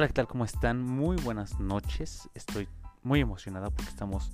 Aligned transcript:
Hola, 0.00 0.06
¿qué 0.08 0.14
tal? 0.14 0.28
¿Cómo 0.28 0.46
están? 0.46 0.82
Muy 0.82 1.18
buenas 1.18 1.60
noches. 1.60 2.30
Estoy 2.32 2.66
muy 3.02 3.20
emocionada 3.20 3.68
porque 3.68 3.90
estamos 3.90 4.32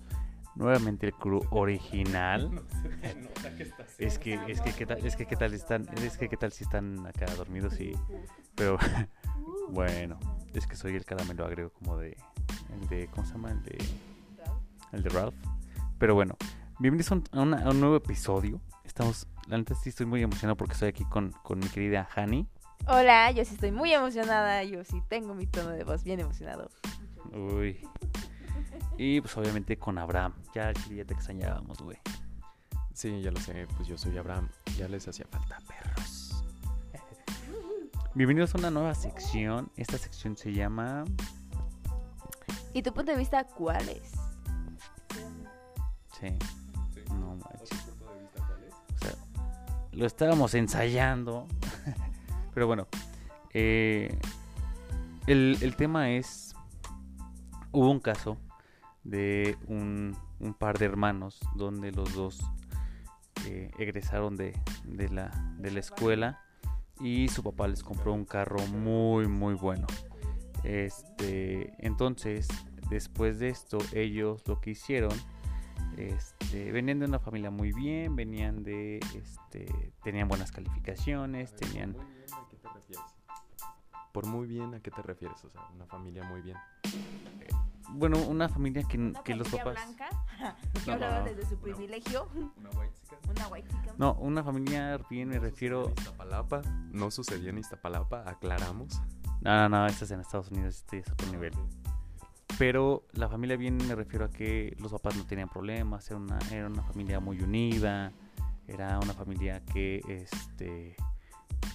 nuevamente 0.55 1.07
el 1.09 1.13
crew 1.13 1.43
original. 1.51 2.63
Es 3.99 4.21
que, 4.21 4.35
es 4.47 4.61
que, 4.61 4.73
¿qué 4.75 4.87
tal, 4.87 5.05
es 5.05 5.17
que, 5.17 5.27
¿qué 5.27 5.35
tal 5.35 5.53
están? 5.55 5.89
Es 6.05 6.17
que, 6.19 6.29
¿qué 6.29 6.37
tal 6.37 6.53
si 6.53 6.63
están 6.63 7.05
acá 7.05 7.27
dormidos 7.35 7.81
y, 7.81 7.95
pero, 8.55 8.79
bueno, 9.71 10.21
es 10.55 10.69
que 10.69 10.77
soy 10.77 10.95
el 10.95 11.05
caramelo 11.05 11.45
agrego 11.45 11.71
como 11.71 11.99
de, 11.99 12.17
el 12.73 12.89
de, 12.89 13.09
¿cómo 13.09 13.27
se 13.27 13.33
llama? 13.33 13.51
El 13.51 13.65
de, 13.65 13.79
el 14.93 15.03
de 15.03 15.09
Ralph. 15.09 15.35
Pero 15.99 16.15
bueno, 16.15 16.37
bienvenidos 16.79 17.11
a 17.11 17.15
un, 17.17 17.25
a 17.33 17.41
una- 17.43 17.65
a 17.65 17.71
un 17.71 17.81
nuevo 17.81 17.97
episodio. 17.97 18.61
Estamos, 18.85 19.27
la 19.49 19.59
neta 19.59 19.75
sí 19.75 19.89
estoy 19.89 20.07
muy 20.07 20.23
emocionado 20.23 20.57
porque 20.57 20.75
estoy 20.75 20.91
aquí 20.91 21.05
con, 21.07 21.33
con 21.43 21.59
mi 21.59 21.67
querida 21.67 22.09
Hani. 22.15 22.47
Hola, 22.87 23.31
yo 23.31 23.45
sí 23.45 23.55
estoy 23.55 23.73
muy 23.73 23.93
emocionada, 23.93 24.63
yo 24.65 24.85
sí 24.85 25.03
tengo 25.09 25.35
mi 25.35 25.47
tono 25.47 25.71
de 25.71 25.85
voz 25.85 26.05
bien 26.05 26.21
emocionado. 26.21 26.71
Uy. 27.33 27.81
Y 28.99 29.21
pues 29.21 29.37
obviamente 29.37 29.77
con 29.79 29.99
Abraham. 29.99 30.35
Ya, 30.55 30.73
ya 30.73 31.05
te 31.05 31.15
extrañábamos, 31.15 31.79
güey. 31.79 31.99
Sí, 32.95 33.21
ya 33.21 33.31
lo 33.31 33.41
sé, 33.41 33.67
pues 33.77 33.89
yo 33.89 33.99
soy 33.99 34.17
Abraham, 34.17 34.49
ya 34.79 34.89
les 34.89 35.07
hacía 35.07 35.27
falta 35.31 35.59
perros. 35.67 36.45
Bienvenidos 38.15 38.55
a 38.55 38.59
una 38.59 38.71
nueva 38.71 38.95
sección. 38.95 39.71
Esta 39.77 39.99
sección 39.99 40.39
se 40.39 40.51
llama. 40.51 41.05
¿Y 42.73 42.83
tu 42.83 42.95
punto 42.95 43.13
de 43.13 43.19
vista 43.19 43.45
cuál 43.45 43.87
es? 43.91 44.13
Sí. 46.19 46.39
No 47.11 47.37
manches. 47.37 47.71
O 48.95 48.99
sea, 48.99 49.15
lo 49.93 50.07
estábamos 50.07 50.55
ensayando. 50.55 51.47
Pero 52.57 52.67
bueno. 52.69 52.89
eh, 53.53 54.19
el, 55.27 55.59
el 55.61 55.77
tema 55.77 56.13
es. 56.13 56.55
Hubo 57.71 57.91
un 57.91 58.01
caso 58.01 58.39
de 59.05 59.59
un, 59.67 60.17
un 60.41 60.55
par 60.55 60.79
de 60.79 60.87
hermanos 60.87 61.39
donde 61.55 61.93
los 61.93 62.15
dos 62.15 62.41
eh, 63.45 63.71
egresaron 63.79 64.37
de, 64.37 64.59
de 64.87 65.11
la, 65.11 65.55
de 65.59 65.71
la 65.71 65.81
escuela 65.81 66.41
y 66.99 67.29
su 67.29 67.43
papá 67.43 67.69
les 67.69 67.83
compró 67.83 68.15
un 68.15 68.25
carro 68.25 68.67
muy 68.69 69.29
muy 69.29 69.53
bueno. 69.53 69.87
Este, 70.65 71.75
entonces, 71.87 72.49
después 72.89 73.39
de 73.39 73.51
esto, 73.51 73.77
ellos 73.93 74.43
lo 74.47 74.63
que 74.63 74.71
hicieron 74.71 75.13
este, 75.99 76.73
venían 76.73 77.01
de 77.01 77.07
una 77.07 77.19
familia 77.19 77.51
muy 77.51 77.73
bien, 77.73 78.17
venían 78.17 78.63
de, 78.63 79.01
este, 79.15 79.93
tenían 80.03 80.29
buenas 80.29 80.53
calificaciones, 80.53 81.55
tenían, 81.55 81.97
Muy 82.73 82.75
bien, 82.75 82.75
¿a 82.75 82.81
qué 82.81 82.91
te 82.91 83.03
refieres? 83.03 83.15
Por 84.13 84.27
muy 84.27 84.47
bien, 84.47 84.75
¿a 84.75 84.81
qué 84.81 84.91
te 84.91 85.03
refieres? 85.03 85.45
O 85.45 85.51
sea, 85.51 85.63
una 85.75 85.87
familia 85.87 86.25
muy 86.25 86.41
bien. 86.41 86.57
bueno, 87.91 88.19
una 88.27 88.49
familia 88.49 88.83
que, 88.85 88.99
¿Una 88.99 89.23
que 89.23 89.35
los 89.35 89.49
familia 89.49 89.75
papás, 89.75 89.97
blanca? 89.97 90.09
No, 90.75 90.85
que 90.85 90.93
hablaba 90.93 91.19
no. 91.21 91.25
desde 91.27 91.47
su 91.47 91.59
privilegio. 91.59 92.29
Una 92.35 92.71
white 92.71 92.95
chica. 92.95 93.19
Una 93.29 93.49
white 93.49 93.69
chica. 93.69 93.95
no, 93.99 94.15
una 94.15 94.43
familia 94.43 94.99
bien 95.11 95.29
me 95.29 95.39
refiero, 95.39 95.87
En 95.89 95.93
Iztapalapa, 95.99 96.63
no 96.93 97.11
sucedió 97.11 97.51
en 97.51 97.59
Iztapalapa, 97.59 98.29
aclaramos. 98.29 99.01
no, 99.43 99.55
no, 99.55 99.69
no, 99.69 99.87
esta 99.87 100.05
es 100.05 100.11
en 100.11 100.21
Estados 100.21 100.51
Unidos, 100.51 100.77
este 100.77 100.99
es 100.99 101.11
otro 101.11 101.31
nivel. 101.31 101.53
Pero 102.59 103.05
la 103.13 103.29
familia 103.29 103.57
bien 103.57 103.77
me 103.77 103.95
refiero 103.95 104.25
a 104.25 104.31
que 104.31 104.75
los 104.79 104.91
papás 104.91 105.15
no 105.17 105.27
tenían 105.27 105.49
problemas, 105.49 106.09
era 106.11 106.19
una, 106.19 106.39
era 106.51 106.67
una 106.67 106.83
familia 106.83 107.21
muy 107.21 107.41
unida, 107.43 108.13
era 108.67 108.99
una 108.99 109.13
familia 109.13 109.63
que 109.65 110.01
este 110.09 110.97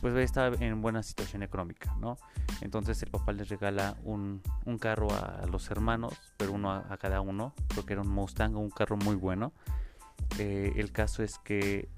pues 0.02 0.16
estaba 0.16 0.56
en 0.56 0.82
buena 0.82 1.04
situación 1.04 1.44
económica, 1.44 1.96
¿no? 2.00 2.18
Entonces 2.62 3.02
el 3.04 3.12
papá 3.12 3.32
les 3.34 3.50
regala 3.50 3.96
un, 4.04 4.42
un 4.66 4.78
carro 4.78 5.10
a 5.12 5.46
los 5.46 5.70
hermanos, 5.70 6.14
pero 6.38 6.54
uno 6.54 6.72
a, 6.72 6.86
a 6.90 6.98
cada 6.98 7.22
uno, 7.22 7.54
creo 7.68 7.86
que 7.86 7.94
era 7.94 8.02
un 8.02 8.10
Mustang, 8.10 8.56
un 8.56 8.72
carro 8.72 8.98
muy 8.98 9.16
bueno. 9.16 9.54
Eh, 10.40 10.74
el 10.78 10.92
caso 10.92 11.24
es 11.24 11.38
que 11.40 11.90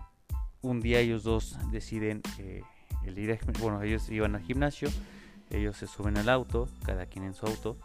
un 0.61 0.79
día 0.79 0.99
ellos 0.99 1.23
dos 1.23 1.57
deciden 1.71 2.21
eh, 2.39 2.63
el 3.05 3.17
ir 3.19 3.31
a 3.31 3.37
bueno, 3.59 3.81
ellos 3.81 4.09
iban 4.09 4.35
al 4.35 4.41
gimnasio, 4.41 4.89
ellos 5.49 5.77
se 5.77 5.87
suben 5.87 6.17
al 6.17 6.29
auto, 6.29 6.67
cada 6.85 7.05
quien 7.05 7.25
en 7.25 7.33
su 7.33 7.45
auto. 7.45 7.77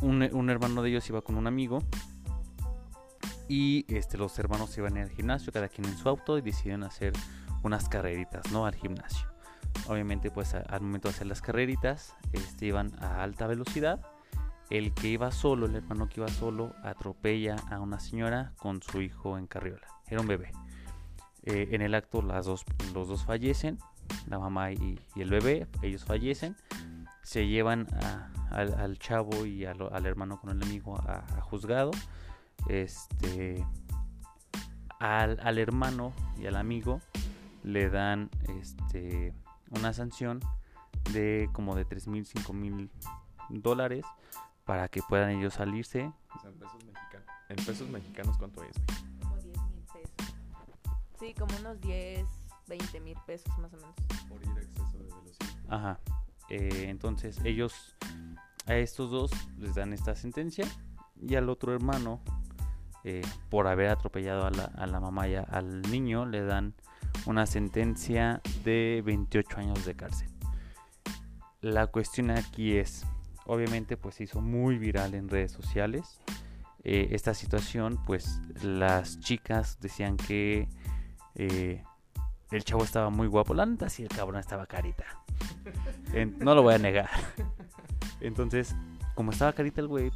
Un, 0.00 0.22
un 0.32 0.50
hermano 0.50 0.82
de 0.82 0.90
ellos 0.90 1.08
iba 1.08 1.22
con 1.22 1.36
un 1.36 1.46
amigo 1.48 1.80
y 3.48 3.84
este, 3.88 4.16
los 4.16 4.38
hermanos 4.38 4.76
iban 4.78 4.96
al 4.96 5.10
gimnasio, 5.10 5.52
cada 5.52 5.68
quien 5.68 5.88
en 5.88 5.96
su 5.96 6.08
auto 6.08 6.38
y 6.38 6.40
decidieron 6.40 6.84
hacer 6.84 7.12
unas 7.62 7.88
carreritas, 7.88 8.50
¿no? 8.52 8.66
Al 8.66 8.74
gimnasio. 8.74 9.28
Obviamente, 9.86 10.30
pues 10.30 10.54
al 10.54 10.80
momento 10.80 11.08
de 11.08 11.14
hacer 11.14 11.26
las 11.26 11.40
carreritas, 11.40 12.14
este, 12.32 12.66
iban 12.66 12.92
a 13.02 13.22
alta 13.22 13.46
velocidad. 13.46 14.00
El 14.70 14.92
que 14.92 15.08
iba 15.08 15.30
solo, 15.30 15.66
el 15.66 15.76
hermano 15.76 16.08
que 16.08 16.20
iba 16.20 16.28
solo, 16.28 16.74
atropella 16.82 17.56
a 17.70 17.80
una 17.80 18.00
señora 18.00 18.52
con 18.58 18.82
su 18.82 19.00
hijo 19.00 19.38
en 19.38 19.46
carriola. 19.46 19.86
Era 20.06 20.20
un 20.20 20.26
bebé. 20.26 20.52
Eh, 21.44 21.68
en 21.70 21.80
el 21.80 21.94
acto, 21.94 22.20
las 22.20 22.44
dos, 22.44 22.64
los 22.92 23.08
dos 23.08 23.24
fallecen, 23.24 23.78
la 24.26 24.38
mamá 24.38 24.72
y, 24.72 25.00
el 25.16 25.30
bebé, 25.30 25.66
ellos 25.80 26.04
fallecen. 26.04 26.56
Se 27.22 27.46
llevan 27.46 27.86
al, 28.50 28.98
chavo 28.98 29.46
y 29.46 29.64
al, 29.64 29.88
al 29.92 30.06
hermano 30.06 30.40
con 30.40 30.50
el 30.50 30.62
amigo 30.62 30.98
a, 30.98 31.24
a 31.36 31.40
juzgado. 31.40 31.90
Este, 32.68 33.64
al, 34.98 35.38
al 35.42 35.58
hermano 35.58 36.12
y 36.38 36.46
al 36.46 36.56
amigo 36.56 37.00
le 37.68 37.90
dan 37.90 38.30
este, 38.48 39.34
una 39.70 39.92
sanción 39.92 40.40
de 41.12 41.50
como 41.52 41.74
de 41.74 41.84
3 41.84 42.08
mil, 42.08 42.24
5 42.24 42.52
mil 42.54 42.90
dólares 43.50 44.04
para 44.64 44.88
que 44.88 45.02
puedan 45.02 45.30
ellos 45.30 45.54
salirse. 45.54 46.10
O 46.34 46.38
sea, 46.40 46.50
en 46.50 46.58
pesos 46.58 46.84
mexicanos. 46.84 47.26
En 47.50 47.56
pesos 47.56 47.88
mexicanos, 47.90 48.38
¿cuánto 48.38 48.62
es? 48.62 48.74
Como 49.20 49.36
10 49.36 49.56
mil 49.70 49.82
pesos. 49.92 50.34
Sí, 51.20 51.34
como 51.34 51.56
unos 51.58 51.78
10, 51.82 52.26
20 52.68 53.00
mil 53.00 53.18
pesos 53.26 53.58
más 53.58 53.72
o 53.74 53.76
menos. 53.76 53.94
Por 54.28 54.42
ir 54.42 54.48
a 54.48 54.60
exceso 54.62 54.98
de 54.98 55.04
velocidad. 55.04 55.48
Ajá. 55.68 56.00
Eh, 56.48 56.86
entonces 56.88 57.38
ellos 57.44 57.96
a 58.64 58.76
estos 58.76 59.10
dos 59.10 59.30
les 59.58 59.74
dan 59.74 59.92
esta 59.92 60.14
sentencia 60.14 60.66
y 61.20 61.34
al 61.34 61.50
otro 61.50 61.74
hermano 61.74 62.20
eh, 63.04 63.20
por 63.50 63.66
haber 63.66 63.90
atropellado 63.90 64.46
a 64.46 64.50
la, 64.50 64.64
a 64.64 64.86
la 64.86 65.00
mamá 65.00 65.28
y 65.28 65.34
a- 65.34 65.42
al 65.42 65.82
niño 65.82 66.24
le 66.24 66.42
dan 66.42 66.74
una 67.26 67.46
sentencia 67.46 68.40
de 68.64 69.02
28 69.04 69.58
años 69.58 69.84
de 69.84 69.94
cárcel. 69.94 70.28
La 71.60 71.88
cuestión 71.88 72.30
aquí 72.30 72.76
es, 72.76 73.04
obviamente 73.46 73.96
pues 73.96 74.16
se 74.16 74.24
hizo 74.24 74.40
muy 74.40 74.78
viral 74.78 75.14
en 75.14 75.28
redes 75.28 75.52
sociales. 75.52 76.20
Eh, 76.84 77.08
esta 77.10 77.34
situación 77.34 78.02
pues 78.06 78.40
las 78.62 79.18
chicas 79.20 79.78
decían 79.80 80.16
que 80.16 80.68
eh, 81.34 81.82
el 82.50 82.64
chavo 82.64 82.84
estaba 82.84 83.10
muy 83.10 83.26
guapo. 83.26 83.54
La 83.54 83.66
neta 83.66 83.88
sí 83.88 84.02
el 84.02 84.08
cabrón 84.08 84.40
estaba 84.40 84.66
carita. 84.66 85.04
No 86.38 86.54
lo 86.54 86.62
voy 86.62 86.74
a 86.74 86.78
negar. 86.78 87.10
Entonces, 88.20 88.74
como 89.14 89.32
estaba 89.32 89.52
carita 89.52 89.80
el 89.80 89.88
güey, 89.88 90.10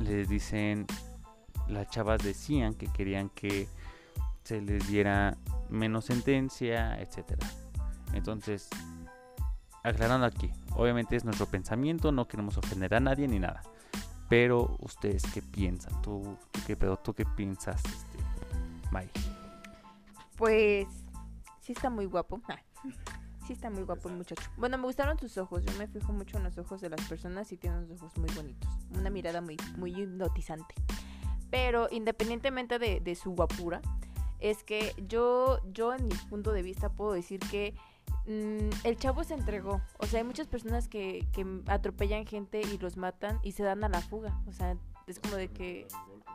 les 0.00 0.28
dicen, 0.28 0.86
las 1.68 1.88
chavas 1.90 2.22
decían 2.22 2.74
que 2.74 2.86
querían 2.86 3.28
que 3.30 3.68
se 4.44 4.60
les 4.60 4.86
diera 4.86 5.36
menos 5.68 6.04
sentencia, 6.04 7.00
etcétera. 7.00 7.46
Entonces, 8.12 8.68
aclarando 9.82 10.26
aquí, 10.26 10.50
obviamente 10.76 11.16
es 11.16 11.24
nuestro 11.24 11.46
pensamiento, 11.46 12.12
no 12.12 12.28
queremos 12.28 12.56
ofender 12.58 12.94
a 12.94 13.00
nadie 13.00 13.26
ni 13.26 13.38
nada. 13.38 13.62
Pero 14.28 14.76
ustedes 14.80 15.22
qué 15.32 15.42
piensan, 15.42 16.00
tú, 16.02 16.36
tú 16.50 16.60
qué 16.66 16.76
pedo, 16.76 16.96
tú 16.96 17.12
qué 17.14 17.24
piensas, 17.24 17.82
este, 17.84 18.18
May. 18.90 19.10
Pues 20.36 20.86
sí 21.60 21.72
está 21.72 21.90
muy 21.90 22.06
guapo. 22.06 22.40
Ah, 22.48 22.58
Sí 23.46 23.52
está 23.52 23.68
muy 23.68 23.82
guapo 23.82 24.08
el 24.08 24.16
muchacho. 24.16 24.42
Bueno, 24.56 24.78
me 24.78 24.84
gustaron 24.84 25.18
sus 25.18 25.36
ojos. 25.36 25.62
Yo 25.66 25.72
me 25.76 25.86
fijo 25.86 26.14
mucho 26.14 26.38
en 26.38 26.44
los 26.44 26.56
ojos 26.56 26.80
de 26.80 26.88
las 26.88 27.00
personas 27.06 27.52
y 27.52 27.58
tiene 27.58 27.76
unos 27.76 28.00
ojos 28.00 28.16
muy 28.16 28.30
bonitos. 28.34 28.70
Una 28.98 29.10
mirada 29.10 29.42
muy, 29.42 29.58
muy 29.76 29.94
hipnotizante. 29.94 30.74
Pero 31.50 31.88
independientemente 31.90 32.78
de, 32.78 33.00
de 33.00 33.14
su 33.14 33.32
guapura, 33.32 33.82
es 34.50 34.62
que 34.62 34.94
yo, 35.08 35.58
yo 35.72 35.94
en 35.94 36.06
mi 36.06 36.14
punto 36.28 36.52
de 36.52 36.62
vista 36.62 36.90
puedo 36.90 37.12
decir 37.12 37.40
que 37.40 37.74
mm, 38.26 38.68
el 38.86 38.96
chavo 38.98 39.24
se 39.24 39.32
entregó. 39.32 39.80
O 39.98 40.06
sea, 40.06 40.18
hay 40.20 40.24
muchas 40.24 40.46
personas 40.46 40.86
que, 40.86 41.26
que 41.32 41.46
atropellan 41.66 42.26
gente 42.26 42.60
y 42.60 42.76
los 42.76 42.98
matan 42.98 43.40
y 43.42 43.52
se 43.52 43.62
dan 43.62 43.82
a 43.84 43.88
la 43.88 44.02
fuga. 44.02 44.38
O 44.46 44.52
sea, 44.52 44.76
es 45.06 45.18
como 45.18 45.36
de 45.36 45.48
que... 45.48 45.88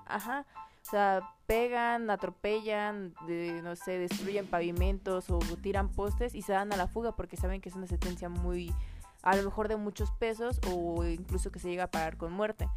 Ajá. 0.07 0.47
O 0.81 0.89
sea, 0.89 1.21
pegan, 1.45 2.09
atropellan, 2.09 3.13
de- 3.27 3.61
no 3.61 3.75
sé, 3.75 3.99
destruyen 3.99 4.47
pavimentos 4.47 5.29
o 5.29 5.37
tiran 5.61 5.89
postes 5.89 6.33
y 6.33 6.41
se 6.41 6.53
dan 6.53 6.73
a 6.73 6.77
la 6.77 6.87
fuga 6.87 7.15
porque 7.15 7.37
saben 7.37 7.61
que 7.61 7.69
es 7.69 7.75
una 7.75 7.85
sentencia 7.85 8.27
muy, 8.27 8.73
a 9.21 9.35
lo 9.35 9.43
mejor 9.43 9.67
de 9.67 9.75
muchos 9.75 10.09
pesos 10.13 10.59
o 10.71 11.05
incluso 11.05 11.51
que 11.51 11.59
se 11.59 11.69
llega 11.69 11.83
a 11.83 11.91
pagar 11.91 12.17
con 12.17 12.31
muerte. 12.33 12.67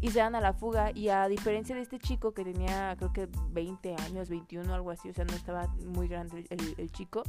Y 0.00 0.10
se 0.10 0.18
dan 0.18 0.34
a 0.34 0.40
la 0.40 0.52
fuga 0.52 0.90
y 0.92 1.10
a 1.10 1.28
diferencia 1.28 1.76
de 1.76 1.82
este 1.82 1.98
chico 1.98 2.32
que 2.32 2.44
tenía 2.44 2.96
creo 2.96 3.12
que 3.12 3.28
20 3.50 3.94
años, 3.96 4.28
21, 4.28 4.74
algo 4.74 4.90
así, 4.90 5.08
o 5.08 5.14
sea, 5.14 5.24
no 5.24 5.34
estaba 5.34 5.68
muy 5.86 6.08
grande 6.08 6.44
el, 6.50 6.90
chico, 6.90 7.22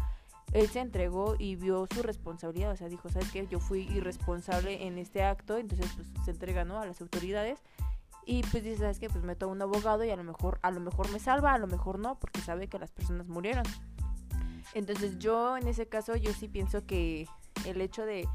él 0.54 0.68
se 0.70 0.80
entregó 0.80 1.36
y 1.38 1.56
vio 1.56 1.88
su 1.94 2.02
responsabilidad, 2.02 2.72
o 2.72 2.76
sea, 2.76 2.90
dijo, 2.90 3.10
¿sabes 3.10 3.32
qué? 3.32 3.46
Yo 3.48 3.60
fui 3.60 3.82
irresponsable 3.82 4.88
en 4.88 4.98
este 4.98 5.24
acto, 5.24 5.58
entonces 5.58 5.88
pues 5.96 6.08
se 6.26 6.32
entrega, 6.32 6.66
¿no? 6.66 6.80
A 6.80 6.88
las 6.88 7.00
autoridades 7.00 7.60
y 8.26 8.42
pues 8.44 8.64
dice, 8.64 8.78
¿sabes 8.78 9.00
qué? 9.00 9.10
Pues 9.10 9.24
meto 9.24 9.46
a 9.46 9.50
un 9.50 9.62
abogado 9.62 10.04
y 10.04 10.10
a 10.10 10.16
lo 10.16 10.24
mejor 10.24 10.60
a 10.62 10.72
lo 10.72 10.80
mejor 10.80 11.12
me 11.12 11.20
salva, 11.20 11.54
a 11.54 11.58
lo 11.58 11.68
mejor 11.68 12.00
no, 12.00 12.18
porque 12.20 12.42
sabe 12.42 12.68
que 12.68 12.80
las 12.80 12.92
personas 12.92 13.28
murieron. 13.28 13.66
Entonces 14.74 15.20
yo 15.20 15.58
en 15.58 15.68
ese 15.68 15.88
caso 15.88 16.16
yo 16.16 16.34
sí 16.34 16.48
pienso 16.48 16.86
que 16.86 17.28
el 17.66 17.82
hecho 17.82 18.06
de 18.06 18.28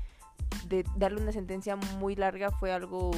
darle 0.97 1.21
una 1.21 1.33
sentencia 1.33 1.77
muy 1.77 2.15
larga 2.15 2.51
fue 2.51 2.73
algo 2.73 3.11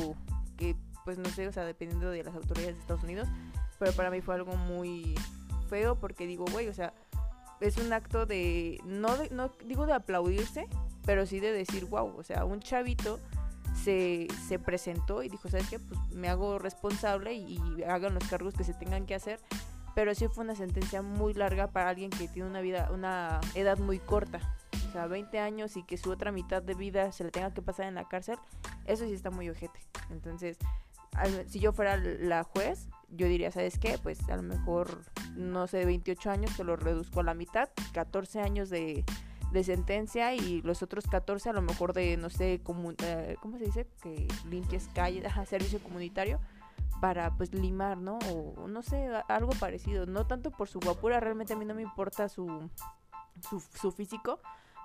que 0.57 0.77
pues 1.05 1.19
no 1.19 1.29
sé, 1.31 1.49
o 1.49 1.53
sea, 1.53 1.65
dependiendo 1.65 2.11
de 2.11 2.25
las 2.25 2.35
autoridades 2.35 2.75
de 2.77 2.81
Estados 2.81 3.05
Unidos, 3.05 3.29
pero 3.79 3.93
para 3.93 4.11
mí 4.11 4.21
fue 4.21 4.35
algo 4.35 4.57
muy 4.57 5.15
feo 5.69 5.97
porque 5.97 6.27
digo, 6.27 6.45
güey, 6.51 6.69
o 6.69 6.75
sea, 6.75 6.93
es 7.61 7.77
un 7.77 7.93
acto 7.93 8.27
de 8.27 8.81
no, 8.85 9.09
no 9.31 9.51
digo 9.65 9.87
de 9.87 9.93
aplaudirse, 9.93 10.67
pero 11.05 11.27
sí 11.27 11.41
de 11.41 11.53
decir, 11.53 11.87
wow, 11.87 12.15
o 12.17 12.23
sea, 12.23 12.45
un 12.45 12.61
chavito 12.61 13.19
se, 13.83 14.29
se 14.49 14.59
presentó 14.59 15.23
y 15.23 15.29
dijo, 15.29 15.49
¿sabes 15.49 15.69
qué? 15.69 15.79
Pues 15.79 15.99
me 16.13 16.29
hago 16.29 16.59
responsable 16.59 17.35
y, 17.35 17.61
y 17.77 17.83
hagan 17.85 18.15
los 18.15 18.25
cargos 18.29 18.55
que 18.55 18.65
se 18.65 18.75
tengan 18.75 19.07
que 19.07 19.15
hacer 19.15 19.41
pero 19.95 20.15
sí 20.15 20.29
fue 20.29 20.45
una 20.45 20.55
sentencia 20.55 21.03
muy 21.03 21.35
larga 21.35 21.69
para 21.69 21.91
alguien 21.91 22.11
que 22.11 22.29
tiene 22.29 22.49
una 22.49 22.61
vida, 22.61 22.91
una 22.93 23.41
edad 23.55 23.79
muy 23.79 23.99
corta. 23.99 24.41
O 24.89 24.93
sea, 24.93 25.07
20 25.07 25.39
años 25.39 25.77
y 25.77 25.83
que 25.85 25.97
su 25.97 26.11
otra 26.11 26.33
mitad 26.33 26.63
de 26.63 26.75
vida 26.75 27.13
se 27.13 27.25
le 27.25 27.31
tenga 27.31 27.53
que 27.53 27.63
pasar 27.63 27.87
en 27.87 27.95
la 27.95 28.09
cárcel, 28.09 28.39
eso 28.87 29.05
sí 29.05 29.13
está 29.13 29.31
muy 29.31 29.49
ojete. 29.49 29.81
Entonces, 30.11 30.59
si 31.47 31.61
yo 31.61 31.73
fuera 31.73 31.97
la 31.97 32.45
juez, 32.45 32.89
yo 33.11 33.27
diría, 33.27 33.51
¿sabes 33.51 33.79
qué? 33.79 33.99
Pues 34.03 34.29
a 34.29 34.37
lo 34.37 34.43
mejor, 34.43 35.03
no 35.35 35.67
sé, 35.67 35.85
28 35.85 36.31
años 36.31 36.57
te 36.57 36.65
lo 36.65 36.77
reduzco 36.77 37.21
a 37.21 37.25
la 37.25 37.35
mitad, 37.35 37.69
14 37.93 38.41
años 38.41 38.71
de, 38.71 39.05
de 39.53 39.65
sentencia 39.65 40.35
y 40.35 40.63
los 40.63 40.83
otros 40.83 41.07
14 41.07 41.51
a 41.51 41.53
lo 41.53 41.63
mejor 41.63 41.93
de, 41.93 42.17
no 42.17 42.31
sé, 42.31 42.55
eh, 42.55 42.61
¿cómo 42.63 43.59
se 43.59 43.65
dice? 43.65 43.87
Que 44.03 44.29
limpies 44.49 44.89
calle, 44.95 45.23
servicio 45.47 45.81
comunitario 45.81 46.41
para 47.01 47.35
pues 47.37 47.53
limar, 47.55 47.97
¿no? 47.97 48.19
O 48.33 48.69
no 48.69 48.83
sé, 48.83 49.09
algo 49.29 49.53
parecido. 49.59 50.07
No 50.07 50.27
tanto 50.27 50.51
por 50.51 50.69
su 50.69 50.81
guapura, 50.81 51.19
realmente 51.19 51.55
a 51.55 51.57
mí 51.57 51.65
no 51.65 51.75
me 51.75 51.83
importa 51.83 52.29
su, 52.29 52.69
su, 53.81 53.91
físico, 53.91 54.39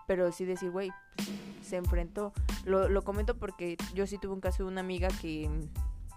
pero 0.07 0.31
sí 0.31 0.45
decir, 0.45 0.71
güey, 0.71 0.91
pues, 1.15 1.29
se 1.61 1.75
enfrentó. 1.75 2.33
Lo, 2.63 2.89
lo 2.89 3.03
comento 3.03 3.37
porque 3.37 3.77
yo 3.93 4.07
sí 4.07 4.17
tuve 4.17 4.33
un 4.33 4.41
caso 4.41 4.63
de 4.63 4.69
una 4.69 4.81
amiga 4.81 5.09
que 5.21 5.49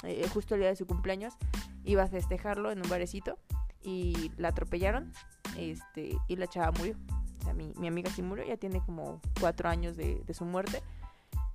eh, 0.04 0.26
justo 0.32 0.54
el 0.54 0.60
día 0.60 0.70
de 0.70 0.76
su 0.76 0.86
cumpleaños 0.86 1.34
iba 1.84 2.02
a 2.02 2.08
festejarlo 2.08 2.70
en 2.70 2.82
un 2.82 2.88
barecito 2.88 3.38
y 3.82 4.30
la 4.36 4.48
atropellaron 4.48 5.12
este 5.56 6.16
y 6.28 6.36
la 6.36 6.46
chava 6.46 6.72
murió. 6.72 6.96
Mi, 7.54 7.72
mi 7.78 7.88
amiga 7.88 8.10
sí 8.10 8.22
murió, 8.22 8.44
ya 8.44 8.56
tiene 8.56 8.80
como 8.84 9.20
cuatro 9.40 9.68
años 9.68 9.96
de, 9.96 10.22
de 10.26 10.34
su 10.34 10.44
muerte 10.44 10.82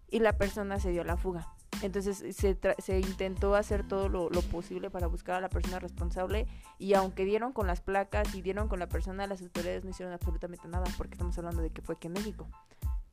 y 0.09 0.19
la 0.19 0.33
persona 0.33 0.79
se 0.79 0.91
dio 0.91 1.03
la 1.03 1.17
fuga. 1.17 1.53
Entonces 1.81 2.23
se, 2.35 2.57
se 2.77 2.99
intentó 2.99 3.55
hacer 3.55 3.85
todo 3.85 4.07
lo, 4.07 4.29
posible 4.43 4.89
para 4.89 5.07
buscar 5.07 5.35
a 5.35 5.41
la 5.41 5.49
persona 5.49 5.79
responsable 5.79 6.47
y 6.79 6.93
aunque 6.93 7.25
dieron 7.25 7.51
con 7.51 7.67
las 7.67 7.81
placas 7.81 8.33
y 8.35 8.41
dieron 8.41 8.67
con 8.67 8.79
la 8.79 8.87
persona, 8.87 9.27
las 9.27 9.41
autoridades 9.41 9.83
no 9.83 9.89
hicieron 9.89 10.13
absolutamente 10.13 10.67
nada 10.67 10.85
porque 10.97 11.13
estamos 11.13 11.37
hablando 11.37 11.61
de 11.61 11.71
que 11.71 11.81
fue 11.81 11.95
aquí 11.95 12.07
en 12.07 12.13
México. 12.13 12.47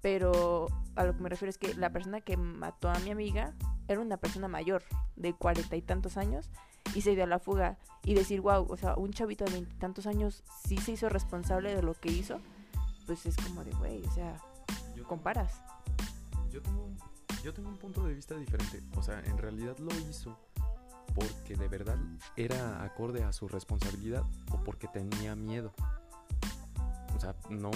Pero 0.02 0.68
a 0.96 1.04
lo 1.04 1.14
que 1.14 1.22
me 1.22 1.28
refiero 1.28 1.50
es 1.50 1.58
que 1.58 1.74
la 1.74 1.90
persona 1.90 2.20
que 2.20 2.36
mató 2.36 2.88
a 2.88 2.98
mi 3.00 3.10
amiga 3.10 3.54
era 3.88 4.00
una 4.00 4.16
persona 4.16 4.48
mayor, 4.48 4.82
de 5.16 5.34
cuarenta 5.34 5.76
y 5.76 5.82
tantos 5.82 6.16
años, 6.16 6.50
y 6.94 7.02
se 7.02 7.14
dio 7.14 7.24
a 7.24 7.26
la 7.26 7.38
fuga. 7.38 7.78
Y 8.04 8.14
decir, 8.14 8.40
wow, 8.40 8.66
o 8.68 8.76
sea, 8.76 8.94
un 8.96 9.12
chavito 9.12 9.44
de 9.44 9.52
veintitantos 9.52 10.06
años 10.06 10.42
sí 10.66 10.78
se 10.78 10.92
hizo 10.92 11.08
responsable 11.08 11.74
de 11.74 11.82
lo 11.82 11.94
que 11.94 12.10
hizo, 12.10 12.40
pues 13.06 13.26
es 13.26 13.36
como 13.36 13.64
de, 13.64 13.72
güey, 13.72 14.02
o 14.04 14.12
sea, 14.12 14.40
comparas. 15.06 15.60
Yo 16.52 16.62
tengo 16.62 16.88
yo 17.42 17.54
tengo 17.54 17.70
un 17.70 17.78
punto 17.78 18.04
de 18.04 18.14
vista 18.14 18.36
diferente. 18.36 18.82
O 18.96 19.02
sea, 19.02 19.20
en 19.20 19.38
realidad 19.38 19.76
lo 19.78 19.94
hizo 20.08 20.36
porque 21.14 21.56
de 21.56 21.68
verdad 21.68 21.96
era 22.36 22.84
acorde 22.84 23.24
a 23.24 23.32
su 23.32 23.48
responsabilidad 23.48 24.24
o 24.52 24.62
porque 24.62 24.88
tenía 24.88 25.34
miedo. 25.34 25.72
O 27.16 27.20
sea, 27.20 27.34
no, 27.48 27.70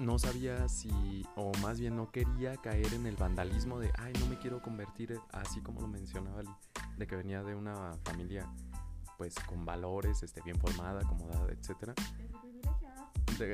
no 0.00 0.18
sabía 0.18 0.68
si, 0.68 1.24
o 1.36 1.52
más 1.62 1.78
bien 1.78 1.94
no 1.96 2.10
quería 2.10 2.56
caer 2.56 2.92
en 2.94 3.06
el 3.06 3.16
vandalismo 3.16 3.78
de, 3.78 3.92
ay, 3.98 4.12
no 4.18 4.26
me 4.26 4.38
quiero 4.38 4.60
convertir, 4.62 5.20
así 5.30 5.60
como 5.60 5.80
lo 5.80 5.88
mencionaba 5.88 6.42
de 6.96 7.06
que 7.06 7.16
venía 7.16 7.42
de 7.42 7.54
una 7.54 7.92
familia 8.04 8.50
pues 9.18 9.34
con 9.46 9.66
valores, 9.66 10.22
este, 10.22 10.40
bien 10.40 10.58
formada, 10.58 11.00
acomodada, 11.02 11.46
etc. 11.52 11.92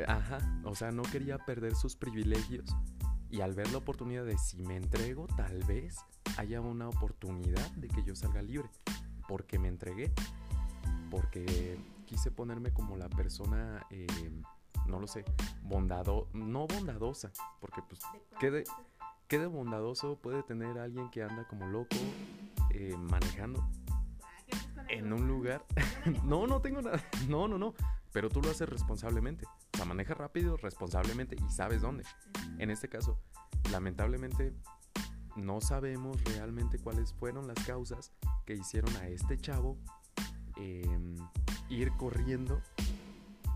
ajá, 0.07 0.39
o 0.65 0.75
sea, 0.75 0.93
no 0.93 1.03
quería 1.03 1.39
perder 1.39 1.75
sus 1.75 1.97
privilegios 1.97 2.75
y 3.31 3.41
al 3.41 3.55
ver 3.55 3.71
la 3.73 3.79
oportunidad 3.79 4.25
de 4.25 4.39
si 4.39 4.63
me 4.63 4.77
entrego, 4.77 5.27
tal 5.37 5.63
vez 5.65 5.97
haya 6.39 6.61
una 6.61 6.89
oportunidad 6.89 7.71
de 7.73 7.89
que 7.89 8.03
yo 8.05 8.15
salga 8.15 8.43
libre. 8.43 8.71
Porque 9.29 9.59
me 9.59 9.69
entregué. 9.69 10.13
Porque 11.11 11.79
quise 12.05 12.31
ponerme 12.31 12.73
como 12.73 12.97
la 12.97 13.09
persona, 13.09 13.85
eh, 13.91 14.07
no 14.89 15.01
lo 15.01 15.07
sé, 15.07 15.25
bondado, 15.63 16.29
no 16.33 16.67
bondadosa. 16.67 17.33
Porque 17.61 17.83
pues, 17.89 18.01
¿qué 18.39 18.51
de, 18.51 18.65
qué 19.29 19.39
de 19.39 19.47
bondadoso 19.47 20.17
puede 20.17 20.43
tener 20.43 20.79
alguien 20.79 21.11
que 21.11 21.23
anda 21.23 21.47
como 21.49 21.67
loco 21.67 21.97
eh, 22.71 22.97
manejando 22.99 23.69
en 24.89 25.13
un 25.13 25.27
lugar? 25.27 25.65
no, 26.25 26.47
no 26.47 26.61
tengo 26.61 26.83
nada. 26.83 27.03
No, 27.29 27.49
no, 27.49 27.59
no. 27.59 27.75
Pero 28.13 28.31
tú 28.31 28.41
lo 28.41 28.51
haces 28.51 28.69
responsablemente. 28.69 29.45
O 29.75 29.77
sea, 29.77 29.85
maneja 29.85 30.15
rápido, 30.15 30.57
responsablemente 30.57 31.37
y 31.37 31.51
sabes 31.51 31.83
dónde. 31.83 32.05
En 32.59 32.71
este 32.71 32.89
caso, 32.89 33.19
lamentablemente, 33.71 34.55
no 35.37 35.61
sabemos 35.61 36.23
realmente 36.25 36.79
cuáles 36.79 37.13
fueron 37.13 37.47
las 37.47 37.63
causas 37.67 38.13
que 38.47 38.55
hicieron 38.55 38.95
a 38.97 39.09
este 39.09 39.37
chavo 39.39 39.77
em, 40.57 41.17
ir 41.69 41.93
corriendo. 41.99 42.63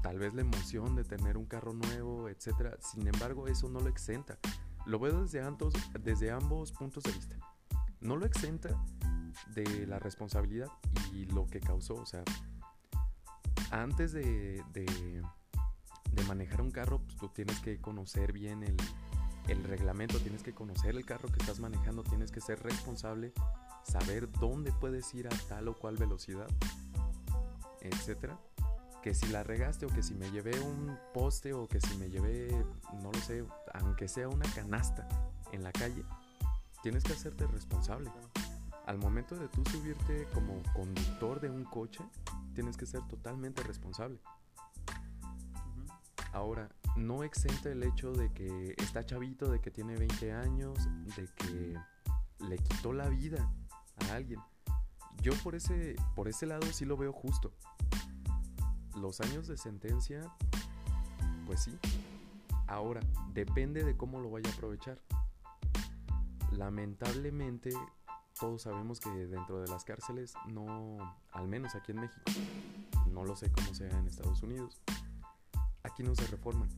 Tal 0.03 0.19
vez 0.19 0.35
la 0.35 0.41
emoción 0.41 0.97
de 0.97 1.05
tener 1.05 1.37
un 1.37 1.47
carro 1.47 1.73
nuevo, 1.73 2.29
etc. 2.29 2.77
Sin 2.81 3.07
embargo, 3.07 3.49
eso 3.49 3.69
no 3.69 3.81
lo 3.81 3.89
exenta. 3.89 4.39
Lo 4.87 4.99
veo 4.99 5.23
desde, 5.23 5.43
ambos, 5.43 5.75
desde 6.03 6.35
puntos 6.79 7.05
de 7.05 7.13
vista. 7.13 7.37
No 8.01 8.17
lo 8.17 8.25
exenta 8.25 8.83
de 9.55 9.87
la 9.87 9.99
responsabilidad 9.99 10.69
y 11.13 11.27
lo 11.27 11.47
que 11.47 11.61
causó. 11.61 11.95
O 11.95 12.07
sea, 12.07 12.23
antes 13.71 14.13
de 14.13 14.65
de 16.13 16.25
manejar 16.25 16.61
un 16.61 16.71
carro, 16.71 16.99
pues 16.99 17.17
tú 17.17 17.29
tienes 17.29 17.59
que 17.61 17.81
conocer 17.81 18.33
bien 18.33 18.63
el, 18.63 18.77
el 19.49 19.63
reglamento, 19.65 20.19
tienes 20.19 20.43
que 20.43 20.53
conocer 20.53 20.97
el 20.97 21.05
carro 21.05 21.29
que 21.29 21.39
estás 21.39 21.61
manejando, 21.61 22.03
tienes 22.03 22.31
que 22.31 22.41
ser 22.41 22.63
responsable, 22.63 23.33
saber 23.83 24.31
dónde 24.33 24.73
puedes 24.73 25.13
ir 25.15 25.29
a 25.29 25.31
tal 25.49 25.69
o 25.69 25.75
cual 25.75 25.97
velocidad, 25.97 26.49
etcétera. 27.81 28.39
Que 29.03 29.15
si 29.15 29.29
la 29.29 29.43
regaste 29.43 29.87
o 29.87 29.89
que 29.89 30.03
si 30.03 30.15
me 30.15 30.31
llevé 30.31 30.59
un 30.61 30.99
poste 31.15 31.55
o 31.55 31.67
que 31.67 31.81
si 31.81 31.97
me 31.97 32.11
llevé, 32.11 32.51
no 33.03 33.11
lo 33.11 33.21
sé, 33.21 33.45
aunque 33.75 34.09
sea 34.09 34.29
una 34.29 34.45
canasta 34.55 35.09
en 35.53 35.63
la 35.63 35.73
calle, 35.73 36.05
tienes 36.83 37.05
que 37.05 37.13
hacerte 37.13 37.47
responsable. 37.47 38.11
Al 38.87 38.99
momento 38.99 39.37
de 39.37 39.49
tú 39.49 39.63
subirte 39.71 40.27
como 40.35 40.63
conductor 40.75 41.41
de 41.41 41.49
un 41.49 41.65
coche, 41.65 42.05
tienes 42.55 42.77
que 42.77 42.87
ser 42.87 43.07
totalmente 43.09 43.63
responsable. 43.63 44.21
Ahora, 46.33 46.69
no 46.97 47.25
exenta 47.25 47.71
el 47.71 47.83
hecho 47.83 48.13
de 48.13 48.33
que 48.33 48.75
está 48.79 49.05
chavito, 49.05 49.51
de 49.51 49.61
que 49.61 49.71
tiene 49.71 49.97
20 49.97 50.33
años, 50.33 50.79
de 51.17 51.29
que 51.37 51.75
le 52.49 52.59
quitó 52.59 52.93
la 52.93 53.09
vida 53.09 53.51
a 54.09 54.15
alguien. 54.15 54.41
Yo 55.23 55.33
por 55.43 55.55
ese, 55.55 55.97
por 56.15 56.29
ese 56.29 56.47
lado 56.47 56.67
sí 56.73 56.85
lo 56.85 56.97
veo 56.97 57.13
justo. 57.13 57.53
Los 59.01 59.21
años 59.21 59.47
de 59.49 59.57
sentencia, 59.57 60.21
pues 61.47 61.63
sí. 61.63 61.79
Ahora, 62.67 63.01
depende 63.33 63.83
de 63.83 63.97
cómo 63.97 64.21
lo 64.21 64.31
vaya 64.31 64.51
a 64.51 64.53
aprovechar. 64.53 65.01
Lamentablemente, 66.53 67.71
todos 68.39 68.63
sabemos 68.63 69.01
que 69.01 69.11
dentro 69.11 69.61
de 69.61 69.69
las 69.69 69.85
cárceles, 69.85 70.35
no, 70.49 70.99
al 71.33 71.49
menos 71.49 71.75
aquí 71.75 71.93
en 71.93 72.01
México, 72.01 72.23
no 73.11 73.25
lo 73.25 73.37
sé 73.37 73.51
cómo 73.51 73.75
sea 73.75 73.91
en 73.91 74.07
Estados 74.07 74.43
Unidos, 74.43 74.81
aquí 75.83 76.03
no 76.03 76.15
se 76.15 76.27
reforman. 76.27 76.69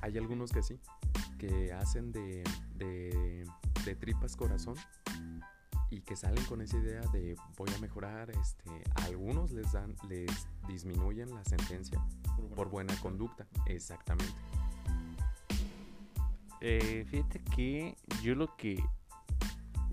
Hay 0.00 0.16
algunos 0.18 0.52
que 0.52 0.62
sí, 0.62 0.80
que 1.38 1.72
hacen 1.72 2.12
de, 2.12 2.44
de, 2.74 3.46
tripas 3.96 4.36
corazón 4.36 4.74
y 5.90 6.00
que 6.00 6.16
salen 6.16 6.44
con 6.44 6.60
esa 6.60 6.76
idea 6.76 7.00
de 7.12 7.36
voy 7.56 7.70
a 7.74 7.78
mejorar, 7.78 8.30
este, 8.30 8.70
algunos 8.94 9.52
les 9.52 9.72
dan, 9.72 9.94
les 10.08 10.48
disminuyen 10.66 11.34
la 11.34 11.44
sentencia 11.44 12.00
por 12.54 12.68
buena, 12.68 12.94
conducta, 13.00 13.46
exactamente. 13.66 14.34
Eh, 16.60 17.04
fíjate 17.08 17.40
que 17.54 17.96
yo 18.22 18.34
lo 18.34 18.56
que 18.56 18.82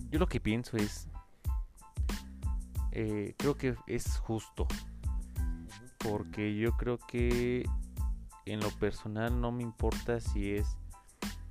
yo 0.10 0.20
lo 0.20 0.28
que 0.28 0.40
pienso 0.40 0.78
es 0.78 1.08
eh, 2.92 3.36
creo 3.38 3.58
que 3.58 3.76
es 3.88 4.18
justo 4.18 4.68
porque 5.98 6.56
yo 6.56 6.78
creo 6.78 6.98
que 6.98 7.68
en 8.46 8.60
lo 8.60 8.70
personal 8.72 9.40
no 9.40 9.52
me 9.52 9.64
importa 9.64 10.20
si 10.20 10.54
es 10.54 10.78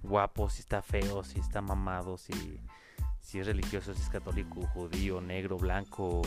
guapo, 0.03 0.51
si 0.51 0.61
está 0.61 0.83
feo, 0.83 1.25
si 1.25 1.39
está 1.39 1.63
mamado, 1.63 2.19
si, 2.19 2.61
si 3.23 3.39
es 3.39 3.47
religioso, 3.47 3.95
si 3.95 4.03
es 4.03 4.09
católico, 4.11 4.61
judío, 4.75 5.21
negro, 5.21 5.57
blanco, 5.57 6.23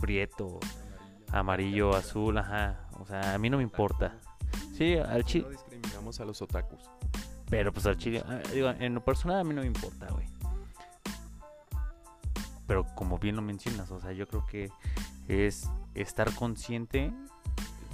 prieto, 0.00 0.58
amarillo, 1.32 1.94
azul, 1.94 2.38
ajá. 2.38 2.88
O 2.98 3.06
sea, 3.06 3.34
a 3.34 3.38
mí 3.38 3.50
no 3.50 3.58
me 3.58 3.62
importa. 3.62 4.18
Sí, 4.72 4.94
al 4.96 5.24
chile. 5.24 5.44
No 5.44 5.50
discriminamos 5.50 6.20
a 6.20 6.24
los 6.24 6.40
otakus. 6.40 6.80
Pero 7.50 7.72
pues 7.72 7.84
al 7.86 7.98
chile, 7.98 8.22
ah, 8.26 8.40
digo, 8.54 8.70
en 8.70 8.94
lo 8.94 9.04
personal 9.04 9.40
a 9.40 9.44
mí 9.44 9.52
no 9.52 9.60
me 9.60 9.66
importa, 9.66 10.06
güey. 10.08 10.26
Pero 12.66 12.86
como 12.94 13.18
bien 13.18 13.34
lo 13.34 13.42
mencionas, 13.42 13.90
o 13.90 14.00
sea, 14.00 14.12
yo 14.12 14.28
creo 14.28 14.46
que 14.46 14.70
es 15.26 15.68
estar 15.94 16.32
consciente 16.34 17.12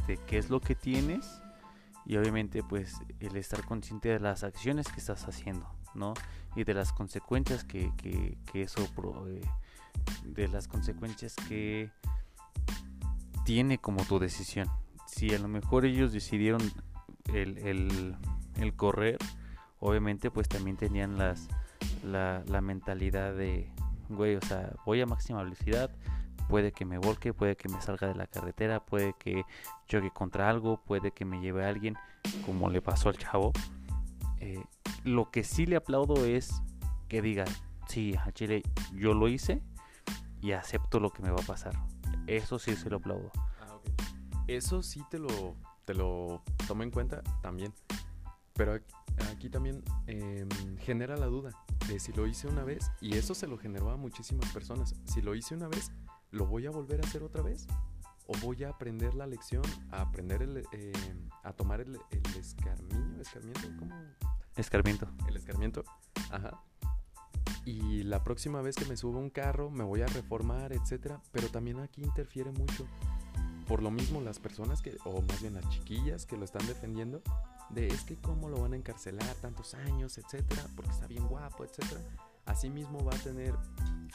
de 0.06 0.18
qué 0.26 0.38
es 0.38 0.50
lo 0.50 0.60
que 0.60 0.74
tienes 0.74 1.40
y 2.04 2.16
obviamente 2.16 2.62
pues 2.62 2.94
el 3.20 3.36
estar 3.36 3.64
consciente 3.64 4.10
de 4.10 4.20
las 4.20 4.44
acciones 4.44 4.86
que 4.88 5.00
estás 5.00 5.26
haciendo, 5.26 5.68
¿no? 5.96 6.14
Y 6.54 6.64
de 6.64 6.74
las 6.74 6.92
consecuencias 6.92 7.64
que, 7.64 7.92
que, 7.96 8.36
eso, 8.62 8.86
pro- 8.94 9.28
eh, 9.28 9.40
de 10.24 10.48
las 10.48 10.68
consecuencias 10.68 11.34
que 11.48 11.90
tiene 13.44 13.78
como 13.78 14.04
tu 14.04 14.18
decisión. 14.18 14.68
Si 15.06 15.34
a 15.34 15.38
lo 15.38 15.48
mejor 15.48 15.84
ellos 15.84 16.12
decidieron 16.12 16.60
el, 17.32 17.58
el, 17.58 18.16
el 18.56 18.74
correr, 18.74 19.18
obviamente 19.80 20.30
pues 20.30 20.48
también 20.48 20.76
tenían 20.76 21.18
las 21.18 21.48
la, 22.04 22.42
la 22.46 22.60
mentalidad 22.60 23.34
de 23.34 23.70
güey 24.08 24.36
o 24.36 24.40
sea 24.40 24.72
voy 24.84 25.00
a 25.00 25.06
máxima 25.06 25.42
velocidad 25.42 25.90
puede 26.48 26.72
que 26.72 26.84
me 26.84 26.98
volque 26.98 27.32
puede 27.34 27.56
que 27.56 27.68
me 27.68 27.80
salga 27.82 28.06
de 28.06 28.14
la 28.14 28.26
carretera 28.26 28.80
puede 28.80 29.14
que 29.18 29.44
choque 29.86 30.10
contra 30.10 30.48
algo 30.48 30.80
puede 30.84 31.10
que 31.10 31.24
me 31.24 31.40
lleve 31.40 31.64
a 31.64 31.68
alguien 31.68 31.96
como 32.44 32.70
le 32.70 32.80
pasó 32.80 33.08
al 33.08 33.18
chavo 33.18 33.52
Eh, 34.46 34.64
lo 35.02 35.30
que 35.32 35.42
sí 35.42 35.66
le 35.66 35.74
aplaudo 35.74 36.24
es 36.24 36.62
que 37.08 37.20
diga 37.20 37.44
sí 37.88 38.14
a 38.16 38.30
Chile 38.30 38.62
yo 38.94 39.12
lo 39.12 39.26
hice 39.28 39.60
y 40.40 40.52
acepto 40.52 41.00
lo 41.00 41.10
que 41.10 41.20
me 41.22 41.30
va 41.30 41.40
a 41.42 41.46
pasar 41.46 41.74
eso 42.28 42.58
sí 42.60 42.76
se 42.76 42.88
lo 42.88 42.98
aplaudo 42.98 43.30
Ah, 43.60 43.74
ok. 43.74 43.86
Eso 44.48 44.82
sí 44.82 45.02
te 45.10 45.18
lo, 45.18 45.56
te 45.84 45.94
lo 45.94 46.42
tomo 46.66 46.82
en 46.82 46.90
cuenta 46.90 47.22
también. 47.42 47.72
Pero 48.54 48.78
aquí, 49.32 49.50
también 49.50 49.82
em, 50.06 50.48
genera 50.78 51.16
la 51.16 51.26
duda 51.26 51.50
de 51.88 51.98
si 51.98 52.12
lo 52.12 52.26
hice 52.26 52.48
una 52.48 52.64
vez, 52.64 52.90
y 53.00 53.16
eso 53.16 53.34
se 53.34 53.46
lo 53.46 53.58
generó 53.58 53.90
a 53.90 53.96
muchísimas 53.96 54.50
personas. 54.52 54.94
Si 55.04 55.20
lo 55.20 55.34
hice 55.34 55.54
una 55.54 55.68
vez, 55.68 55.92
¿lo 56.30 56.46
voy 56.46 56.66
a 56.66 56.70
volver 56.70 57.00
a 57.04 57.06
hacer 57.06 57.22
otra 57.22 57.42
vez? 57.42 57.66
¿O 58.26 58.32
voy 58.38 58.64
a 58.64 58.70
aprender 58.70 59.14
la 59.14 59.26
lección, 59.26 59.62
a 59.90 60.00
aprender 60.00 60.42
el, 60.42 60.58
em, 60.72 61.28
a 61.42 61.52
tomar 61.52 61.80
el, 61.80 61.98
el 62.10 62.36
escarmiento, 62.36 63.20
escarmiento, 63.20 63.68
¿cómo? 63.78 63.94
Escarmiento 64.56 65.06
El 65.28 65.36
escarmiento. 65.36 65.84
Ajá. 66.30 66.62
Y 67.64 68.04
la 68.04 68.22
próxima 68.22 68.62
vez 68.62 68.76
que 68.76 68.84
me 68.84 68.96
suba 68.96 69.18
a 69.18 69.22
un 69.22 69.30
carro 69.30 69.70
me 69.70 69.84
voy 69.84 70.02
a 70.02 70.06
reformar, 70.06 70.72
etcétera. 70.72 71.20
Pero 71.32 71.48
también 71.48 71.80
aquí 71.80 72.02
interfiere 72.02 72.52
mucho. 72.52 72.86
Por 73.66 73.82
lo 73.82 73.90
mismo 73.90 74.20
las 74.20 74.38
personas 74.38 74.80
que, 74.80 74.96
o 75.04 75.20
más 75.22 75.40
bien 75.40 75.54
las 75.54 75.68
chiquillas 75.70 76.24
que 76.26 76.36
lo 76.36 76.44
están 76.44 76.64
defendiendo, 76.68 77.22
de 77.70 77.88
es 77.88 78.04
que 78.04 78.14
cómo 78.16 78.48
lo 78.48 78.60
van 78.60 78.74
a 78.74 78.76
encarcelar 78.76 79.34
tantos 79.36 79.74
años, 79.74 80.18
etcétera, 80.18 80.62
porque 80.76 80.92
está 80.92 81.08
bien 81.08 81.26
guapo, 81.26 81.64
etcétera. 81.64 82.00
Asimismo 82.44 83.04
va 83.04 83.14
a 83.14 83.18
tener 83.18 83.54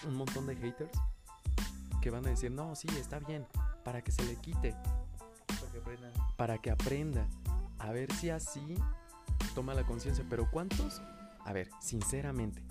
un 0.08 0.16
montón 0.16 0.48
de 0.48 0.56
haters 0.56 0.98
que 2.02 2.10
van 2.10 2.26
a 2.26 2.30
decir, 2.30 2.50
no, 2.50 2.76
sí, 2.76 2.88
está 2.98 3.20
bien, 3.20 3.46
para 3.84 4.02
que 4.02 4.12
se 4.12 4.24
le 4.24 4.38
quite, 4.38 4.74
para 6.38 6.58
que 6.58 6.72
aprenda. 6.72 7.28
A 7.78 7.92
ver 7.92 8.12
si 8.14 8.30
así 8.30 8.76
toma 9.54 9.74
la 9.74 9.84
conciencia. 9.84 10.26
Pero 10.30 10.50
¿cuántos? 10.50 11.02
A 11.46 11.54
ver, 11.54 11.70
sinceramente, 11.80 12.64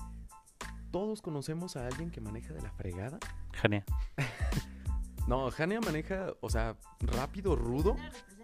¿todos 0.91 1.23
conocemos 1.23 1.77
a 1.77 1.87
alguien 1.87 2.11
que 2.11 2.21
maneja 2.21 2.53
de 2.53 2.63
la 2.63 2.71
fregada? 2.73 3.19
Jania 3.53 3.85
No, 5.27 5.51
Jania 5.51 5.81
maneja, 5.81 6.35
o 6.41 6.51
sea, 6.51 6.77
rápido, 7.01 7.55
rudo, 7.55 7.95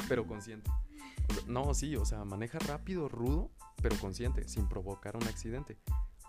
pero 0.08 0.26
consciente. 0.26 0.70
No, 1.46 1.74
sí, 1.74 1.96
o 1.96 2.04
sea, 2.04 2.24
maneja 2.24 2.58
rápido, 2.60 3.08
rudo, 3.08 3.50
pero 3.82 3.96
consciente, 3.96 4.46
sin 4.46 4.68
provocar 4.68 5.16
un 5.16 5.24
accidente. 5.24 5.78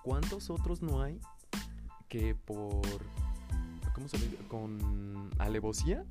¿Cuántos 0.03 0.49
otros 0.49 0.81
no 0.81 1.01
hay 1.01 1.19
que 2.07 2.33
por, 2.33 2.81
¿cómo 3.93 4.07
se 4.07 4.17
le 4.17 4.29
dice? 4.29 4.47
Con 4.47 5.29
alevosía 5.37 6.05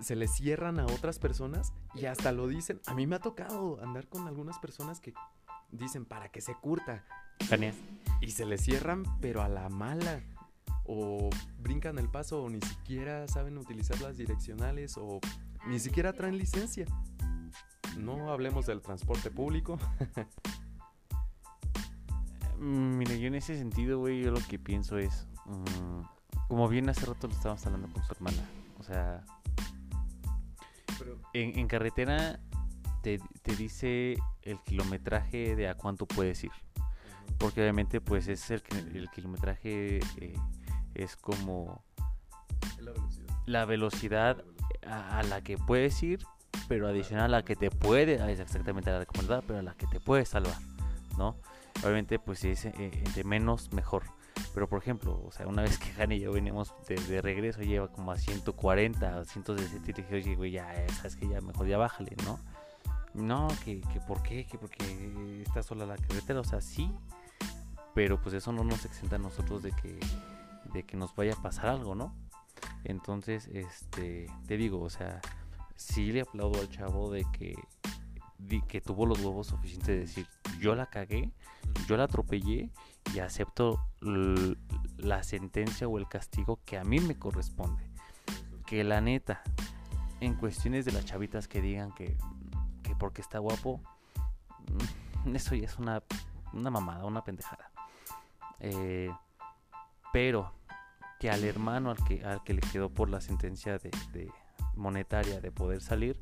se 0.00 0.16
le 0.16 0.28
cierran 0.28 0.80
a 0.80 0.86
otras 0.86 1.18
personas 1.18 1.72
y 1.94 2.06
hasta 2.06 2.32
lo 2.32 2.46
dicen. 2.48 2.80
A 2.86 2.94
mí 2.94 3.06
me 3.06 3.16
ha 3.16 3.20
tocado 3.20 3.82
andar 3.82 4.08
con 4.08 4.26
algunas 4.26 4.58
personas 4.58 5.00
que 5.00 5.14
dicen 5.70 6.04
para 6.04 6.30
que 6.30 6.40
se 6.40 6.54
curta 6.54 7.04
y 8.20 8.30
se 8.30 8.44
le 8.44 8.58
cierran, 8.58 9.04
pero 9.20 9.42
a 9.42 9.48
la 9.48 9.68
mala. 9.68 10.20
O 10.84 11.30
brincan 11.58 11.98
el 11.98 12.08
paso, 12.08 12.42
o 12.42 12.50
ni 12.50 12.60
siquiera 12.60 13.28
saben 13.28 13.58
utilizar 13.58 14.00
las 14.00 14.16
direccionales, 14.16 14.96
o 14.98 15.20
ni 15.66 15.78
siquiera 15.78 16.12
traen 16.12 16.36
licencia. 16.36 16.86
No 17.96 18.32
hablemos 18.32 18.66
del 18.66 18.80
transporte 18.80 19.30
público. 19.30 19.78
Mm, 22.60 22.98
Mira, 22.98 23.14
yo 23.14 23.28
en 23.28 23.36
ese 23.36 23.56
sentido, 23.56 23.98
güey, 23.98 24.20
yo 24.22 24.30
lo 24.30 24.40
que 24.46 24.58
pienso 24.58 24.98
es, 24.98 25.26
mm, 25.46 26.02
como 26.46 26.68
bien 26.68 26.90
hace 26.90 27.06
rato 27.06 27.26
lo 27.26 27.32
estábamos 27.32 27.64
hablando 27.64 27.88
con 27.90 28.04
su 28.04 28.12
hermana, 28.12 28.46
o 28.78 28.82
sea, 28.82 29.24
en, 31.32 31.58
en 31.58 31.68
carretera 31.68 32.40
te, 33.02 33.18
te 33.42 33.56
dice 33.56 34.16
el 34.42 34.58
kilometraje 34.60 35.56
de 35.56 35.68
a 35.68 35.74
cuánto 35.74 36.06
puedes 36.06 36.42
ir, 36.44 36.50
porque 37.38 37.60
obviamente 37.62 38.00
pues 38.00 38.28
es 38.28 38.50
el, 38.50 38.62
el 38.94 39.10
kilometraje 39.10 40.00
eh, 40.18 40.34
es 40.94 41.16
como 41.16 41.84
La 42.78 42.92
velocidad. 42.92 43.36
la 43.46 43.64
velocidad 43.64 44.44
a, 44.86 45.18
a 45.18 45.22
la 45.22 45.42
que 45.42 45.56
puedes 45.56 46.02
ir, 46.02 46.24
pero 46.68 46.88
adicional 46.88 47.26
a 47.26 47.38
la 47.38 47.44
que 47.44 47.56
te 47.56 47.70
puede, 47.70 48.14
es 48.32 48.40
exactamente 48.40 48.90
a 48.90 48.94
la 48.94 48.98
recomendada, 49.00 49.42
pero 49.42 49.58
a 49.58 49.62
la 49.62 49.74
que 49.74 49.86
te 49.86 50.00
puede 50.00 50.24
salvar, 50.24 50.58
¿no? 51.16 51.36
Obviamente, 51.82 52.18
pues 52.18 52.40
si 52.40 52.50
es 52.50 52.66
eh, 52.66 53.02
de 53.14 53.24
menos, 53.24 53.72
mejor. 53.72 54.02
Pero 54.54 54.68
por 54.68 54.80
ejemplo, 54.80 55.22
o 55.24 55.30
sea, 55.30 55.46
una 55.46 55.62
vez 55.62 55.78
que 55.78 55.90
Jani 55.92 56.16
y 56.16 56.20
yo 56.20 56.32
venimos 56.32 56.74
de, 56.88 56.96
de 56.96 57.22
regreso, 57.22 57.62
lleva 57.62 57.88
como 57.88 58.10
a 58.12 58.16
140 58.18 59.18
o 59.18 59.24
160 59.24 59.90
y 59.90 59.92
dije, 59.94 60.14
oye, 60.16 60.34
güey, 60.34 60.50
ya, 60.52 60.74
eh, 60.74 60.86
sabes 60.96 61.14
que 61.16 61.28
ya 61.28 61.40
mejor 61.40 61.66
ya 61.68 61.78
bájale, 61.78 62.16
¿no? 62.24 62.38
No, 63.14 63.48
que, 63.64 63.80
que 63.92 64.00
por 64.00 64.22
qué, 64.22 64.46
que 64.46 64.58
porque 64.58 65.42
está 65.46 65.62
sola 65.62 65.86
la 65.86 65.96
carretera, 65.96 66.40
o 66.40 66.44
sea, 66.44 66.60
sí, 66.60 66.90
pero 67.94 68.20
pues 68.20 68.34
eso 68.34 68.52
no 68.52 68.64
nos 68.64 68.84
exenta 68.84 69.16
a 69.16 69.18
nosotros 69.18 69.62
de 69.62 69.72
que, 69.72 69.98
de 70.72 70.82
que 70.84 70.96
nos 70.96 71.14
vaya 71.14 71.34
a 71.34 71.42
pasar 71.42 71.66
algo, 71.68 71.94
¿no? 71.94 72.12
Entonces, 72.84 73.48
este, 73.52 74.26
te 74.46 74.56
digo, 74.56 74.80
o 74.80 74.90
sea, 74.90 75.20
sí 75.76 76.10
le 76.12 76.22
aplaudo 76.22 76.60
al 76.60 76.68
chavo 76.70 77.10
de 77.10 77.24
que, 77.32 77.54
di- 78.38 78.62
que 78.62 78.80
tuvo 78.80 79.06
los 79.06 79.18
huevos 79.20 79.48
suficientes 79.48 79.86
de 79.88 79.98
decir, 80.00 80.26
yo 80.60 80.74
la 80.74 80.86
cagué, 80.86 81.30
yo 81.86 81.96
la 81.96 82.04
atropellé 82.04 82.70
y 83.14 83.18
acepto 83.18 83.80
la 84.98 85.22
sentencia 85.22 85.88
o 85.88 85.98
el 85.98 86.08
castigo 86.08 86.60
que 86.64 86.78
a 86.78 86.84
mí 86.84 87.00
me 87.00 87.18
corresponde. 87.18 87.82
Que 88.66 88.84
la 88.84 89.00
neta, 89.00 89.42
en 90.20 90.34
cuestiones 90.34 90.84
de 90.84 90.92
las 90.92 91.04
chavitas 91.04 91.48
que 91.48 91.60
digan 91.60 91.92
que, 91.92 92.16
que 92.82 92.94
porque 92.96 93.20
está 93.20 93.38
guapo, 93.38 93.80
mm, 95.24 95.34
eso 95.36 95.54
ya 95.54 95.64
es 95.66 95.78
una, 95.78 96.02
una 96.52 96.70
mamada, 96.70 97.04
una 97.04 97.24
pendejada. 97.24 97.70
Eh, 98.60 99.10
pero 100.12 100.52
que 101.18 101.30
al 101.30 101.44
hermano 101.44 101.90
al 101.90 101.96
que, 102.04 102.24
al 102.24 102.42
que 102.44 102.54
le 102.54 102.60
quedó 102.60 102.90
por 102.90 103.10
la 103.10 103.20
sentencia 103.20 103.78
de, 103.78 103.90
de 104.12 104.30
monetaria 104.76 105.40
de 105.40 105.50
poder 105.52 105.82
salir, 105.82 106.18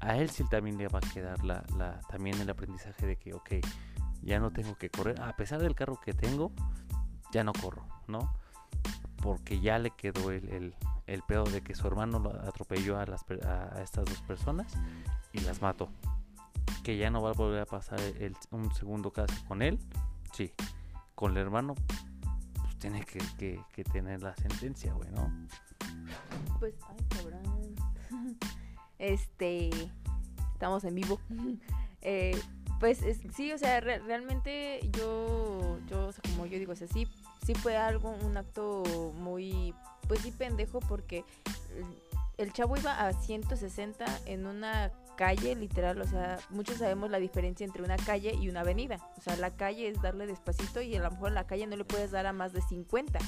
a 0.00 0.16
él 0.16 0.30
sí 0.30 0.44
también 0.48 0.76
le 0.78 0.88
va 0.88 0.98
a 0.98 1.12
quedar 1.12 1.42
la, 1.44 1.64
la- 1.76 2.00
también 2.08 2.40
el 2.40 2.48
aprendizaje 2.50 3.06
de 3.06 3.16
que, 3.16 3.34
ok, 3.34 3.50
ya 4.28 4.38
no 4.38 4.50
tengo 4.52 4.76
que 4.76 4.90
correr, 4.90 5.20
a 5.20 5.34
pesar 5.36 5.60
del 5.60 5.74
carro 5.74 5.98
que 6.00 6.12
tengo, 6.14 6.52
ya 7.32 7.42
no 7.44 7.52
corro, 7.52 7.84
¿no? 8.06 8.32
Porque 9.22 9.60
ya 9.60 9.78
le 9.78 9.90
quedó 9.90 10.30
el, 10.30 10.48
el, 10.50 10.74
el 11.06 11.22
pedo 11.22 11.44
de 11.44 11.60
que 11.62 11.74
su 11.74 11.86
hermano 11.86 12.18
lo 12.20 12.30
atropelló 12.30 12.98
a, 12.98 13.06
las, 13.06 13.24
a 13.44 13.82
estas 13.82 14.04
dos 14.04 14.20
personas 14.22 14.72
y 15.32 15.40
las 15.40 15.60
mató. 15.60 15.88
Que 16.84 16.96
ya 16.96 17.10
no 17.10 17.20
va 17.22 17.30
a 17.30 17.32
volver 17.32 17.60
a 17.62 17.66
pasar 17.66 18.00
el- 18.00 18.36
un 18.50 18.72
segundo 18.74 19.10
caso 19.12 19.34
con 19.48 19.62
él, 19.62 19.78
sí. 20.32 20.52
Con 21.14 21.32
el 21.32 21.38
hermano, 21.38 21.74
pues 22.62 22.76
tiene 22.78 23.04
que, 23.04 23.18
que- 23.38 23.60
que 23.74 23.82
tener 23.84 24.22
la 24.22 24.34
sentencia, 24.36 24.92
güey, 24.94 25.10
¿no? 25.10 25.30
Pues, 26.60 26.74
ay, 26.88 27.04
cabrón. 27.08 27.74
Este, 28.98 29.70
estamos 30.52 30.84
en 30.84 30.94
vivo. 30.94 31.18
Eh, 32.00 32.40
pues 32.80 33.02
es- 33.02 33.20
sí, 33.34 33.52
o 33.52 33.58
sea, 33.58 33.80
re- 33.80 33.98
realmente 34.00 34.80
yo, 34.92 35.78
yo, 35.88 36.10
como 36.30 36.46
yo 36.46 36.58
digo, 36.58 36.72
o 36.72 36.76
sea, 36.76 36.86
sí, 36.88 37.06
sí 37.44 37.54
fue 37.54 37.76
algo, 37.76 38.10
un 38.24 38.36
acto 38.36 38.82
muy, 39.16 39.74
pues 40.06 40.20
sí 40.20 40.30
pendejo 40.30 40.80
porque 40.80 41.24
el, 42.38 42.52
chavo 42.52 42.76
iba 42.76 43.06
a 43.06 43.12
160 43.12 44.04
en 44.26 44.46
una 44.46 44.92
calle, 45.16 45.56
literal, 45.56 46.00
o 46.00 46.06
sea, 46.06 46.38
muchos 46.50 46.76
sabemos 46.76 47.10
la 47.10 47.18
diferencia 47.18 47.64
entre 47.66 47.82
una 47.82 47.96
calle 47.96 48.34
y 48.40 48.48
una 48.48 48.60
avenida. 48.60 48.98
O 49.16 49.20
sea, 49.20 49.34
la 49.36 49.50
calle 49.56 49.88
es 49.88 50.00
darle 50.00 50.28
despacito 50.28 50.80
y 50.80 50.94
a 50.94 51.00
lo 51.02 51.10
mejor 51.10 51.32
la 51.32 51.44
calle 51.46 51.66
no 51.66 51.76
le 51.76 51.84
puedes 51.84 52.12
dar 52.12 52.26
a 52.26 52.32
más 52.32 52.52
de 52.52 52.62
50. 52.62 53.18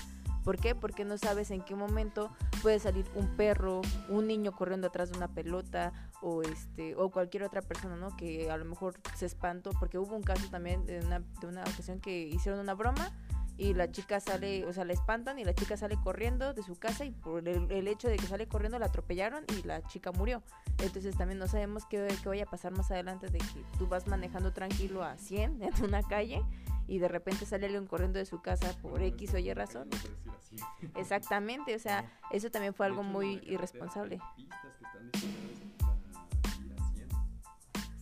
¿Por 0.45 0.59
qué? 0.59 0.75
Porque 0.75 1.05
no 1.05 1.19
sabes 1.19 1.51
en 1.51 1.63
qué 1.63 1.75
momento 1.75 2.31
puede 2.63 2.79
salir 2.79 3.07
un 3.15 3.37
perro, 3.37 3.83
un 4.09 4.27
niño 4.27 4.53
corriendo 4.53 4.89
atrás 4.89 5.11
de 5.11 5.17
una 5.17 5.29
pelota 5.29 5.93
o 6.23 6.43
este 6.43 6.95
o 6.97 7.11
cualquier 7.11 7.43
otra 7.43 7.63
persona, 7.63 7.97
¿no? 7.97 8.17
Que 8.17 8.51
a 8.51 8.57
lo 8.57 8.65
mejor 8.65 8.95
se 9.17 9.27
espantó 9.27 9.71
porque 9.79 9.99
hubo 9.99 10.15
un 10.15 10.23
caso 10.23 10.49
también 10.51 10.87
de 10.87 11.01
una, 11.01 11.21
de 11.21 11.47
una 11.47 11.63
ocasión 11.63 12.01
que 12.01 12.23
hicieron 12.23 12.61
una 12.61 12.75
broma 12.75 13.13
y 13.61 13.75
la 13.75 13.93
chica 13.93 14.21
sale, 14.21 14.65
o 14.65 14.73
sea, 14.73 14.87
la 14.87 14.95
espantan 14.95 15.39
y 15.39 15.45
la 15.45 15.55
chica 15.55 15.77
sale 15.77 15.99
corriendo 16.03 16.55
de 16.55 16.63
su 16.63 16.77
casa 16.77 17.05
y 17.05 17.11
por 17.11 17.47
el, 17.47 17.89
hecho 17.89 18.09
de 18.09 18.17
que 18.17 18.27
sale 18.27 18.49
corriendo 18.49 18.79
la 18.79 18.87
atropellaron 18.87 19.45
y 19.59 19.67
la 19.67 19.83
chica 19.83 20.13
murió. 20.13 20.43
Entonces 20.79 21.15
también 21.15 21.39
no 21.39 21.47
sabemos 21.47 21.85
qué, 21.85 22.09
qué 22.23 22.29
vaya 22.31 22.45
a 22.45 22.51
pasar 22.51 22.73
más 22.73 22.91
adelante 22.91 23.29
de 23.29 23.37
que 23.37 23.63
tú 23.79 23.87
vas 23.87 24.07
manejando 24.07 24.55
tranquilo 24.55 25.05
a 25.05 25.19
100 25.19 25.63
en 25.63 25.85
una 25.85 26.03
calle 26.03 26.43
y 26.91 26.99
de 26.99 27.07
repente 27.07 27.47
sale 27.47 27.67
alguien 27.67 27.87
corriendo 27.87 28.19
de 28.19 28.27
su 28.27 28.43
casa 28.43 28.77
por 28.83 29.01
X 29.01 29.33
o 29.35 29.39
Y 29.39 29.55
razón. 29.55 29.89
Exactamente, 30.97 31.77
o 31.77 31.79
sea, 31.79 32.05
eso 32.33 32.51
también 32.51 32.75
fue 32.75 32.87
algo 32.87 33.05
muy 33.05 33.41
irresponsable. 33.45 34.19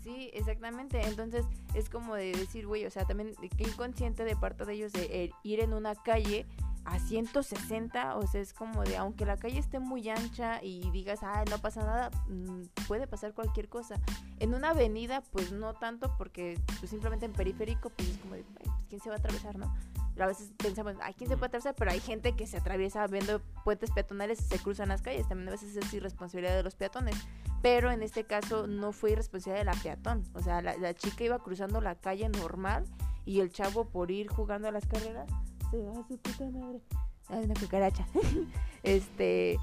Sí, 0.02 0.30
exactamente. 0.32 1.02
Entonces 1.02 1.44
es 1.74 1.90
como 1.90 2.14
de 2.14 2.32
decir, 2.32 2.66
güey, 2.66 2.86
o 2.86 2.90
sea, 2.90 3.04
también 3.04 3.34
qué 3.58 3.64
inconsciente 3.64 4.24
de 4.24 4.34
parte 4.36 4.64
de 4.64 4.72
ellos 4.72 4.92
de 4.94 5.04
eh, 5.04 5.30
ir 5.42 5.60
en 5.60 5.74
una 5.74 5.94
calle 5.94 6.46
a 6.86 6.98
160, 6.98 8.16
o 8.16 8.26
sea, 8.26 8.40
es 8.40 8.54
como 8.54 8.82
de, 8.84 8.96
aunque 8.96 9.26
la 9.26 9.36
calle 9.36 9.58
esté 9.58 9.78
muy 9.78 10.08
ancha 10.08 10.62
y 10.62 10.90
digas, 10.90 11.20
ah, 11.22 11.44
no 11.50 11.58
pasa 11.58 11.84
nada, 11.84 12.10
mm, 12.28 12.62
puede 12.86 13.06
pasar 13.06 13.34
cualquier 13.34 13.68
cosa. 13.68 13.96
En 14.38 14.54
una 14.54 14.70
avenida, 14.70 15.22
pues 15.30 15.52
no 15.52 15.74
tanto, 15.74 16.16
porque 16.16 16.58
pues, 16.78 16.90
simplemente 16.90 17.26
en 17.26 17.34
periférico, 17.34 17.90
pues 17.90 18.08
es 18.08 18.16
como 18.16 18.34
de, 18.34 18.44
¿quién 18.88 19.00
se 19.00 19.08
va 19.08 19.16
a 19.16 19.18
atravesar, 19.18 19.56
no? 19.58 19.74
A 20.18 20.26
veces 20.26 20.52
pensamos, 20.56 20.94
ay, 21.00 21.14
¿quién 21.14 21.30
se 21.30 21.36
puede 21.36 21.46
atravesar? 21.46 21.76
Pero 21.76 21.92
hay 21.92 22.00
gente 22.00 22.34
que 22.34 22.46
se 22.46 22.56
atraviesa 22.56 23.06
viendo 23.06 23.40
puentes 23.64 23.92
peatonales 23.92 24.40
y 24.40 24.44
se 24.44 24.58
cruzan 24.58 24.88
las 24.88 25.00
calles. 25.00 25.28
También 25.28 25.48
a 25.48 25.52
veces 25.52 25.76
es 25.76 25.94
irresponsabilidad 25.94 26.56
de 26.56 26.64
los 26.64 26.74
peatones. 26.74 27.14
Pero 27.62 27.92
en 27.92 28.02
este 28.02 28.24
caso 28.24 28.66
no 28.66 28.90
fue 28.92 29.12
irresponsabilidad 29.12 29.64
de 29.64 29.76
la 29.76 29.80
peatón. 29.80 30.24
O 30.34 30.42
sea, 30.42 30.60
la, 30.60 30.76
la 30.76 30.92
chica 30.94 31.22
iba 31.22 31.38
cruzando 31.38 31.80
la 31.80 31.94
calle 31.94 32.28
normal 32.28 32.84
y 33.24 33.40
el 33.40 33.52
chavo 33.52 33.84
por 33.84 34.10
ir 34.10 34.26
jugando 34.28 34.66
a 34.66 34.72
las 34.72 34.86
carreras 34.86 35.28
se 35.70 35.78
va 35.78 36.00
a 36.00 36.08
su 36.08 36.18
puta 36.18 36.50
madre. 36.50 36.80
Ay, 37.28 37.44
una 37.44 37.54
cucaracha. 37.54 38.06
este, 38.82 39.58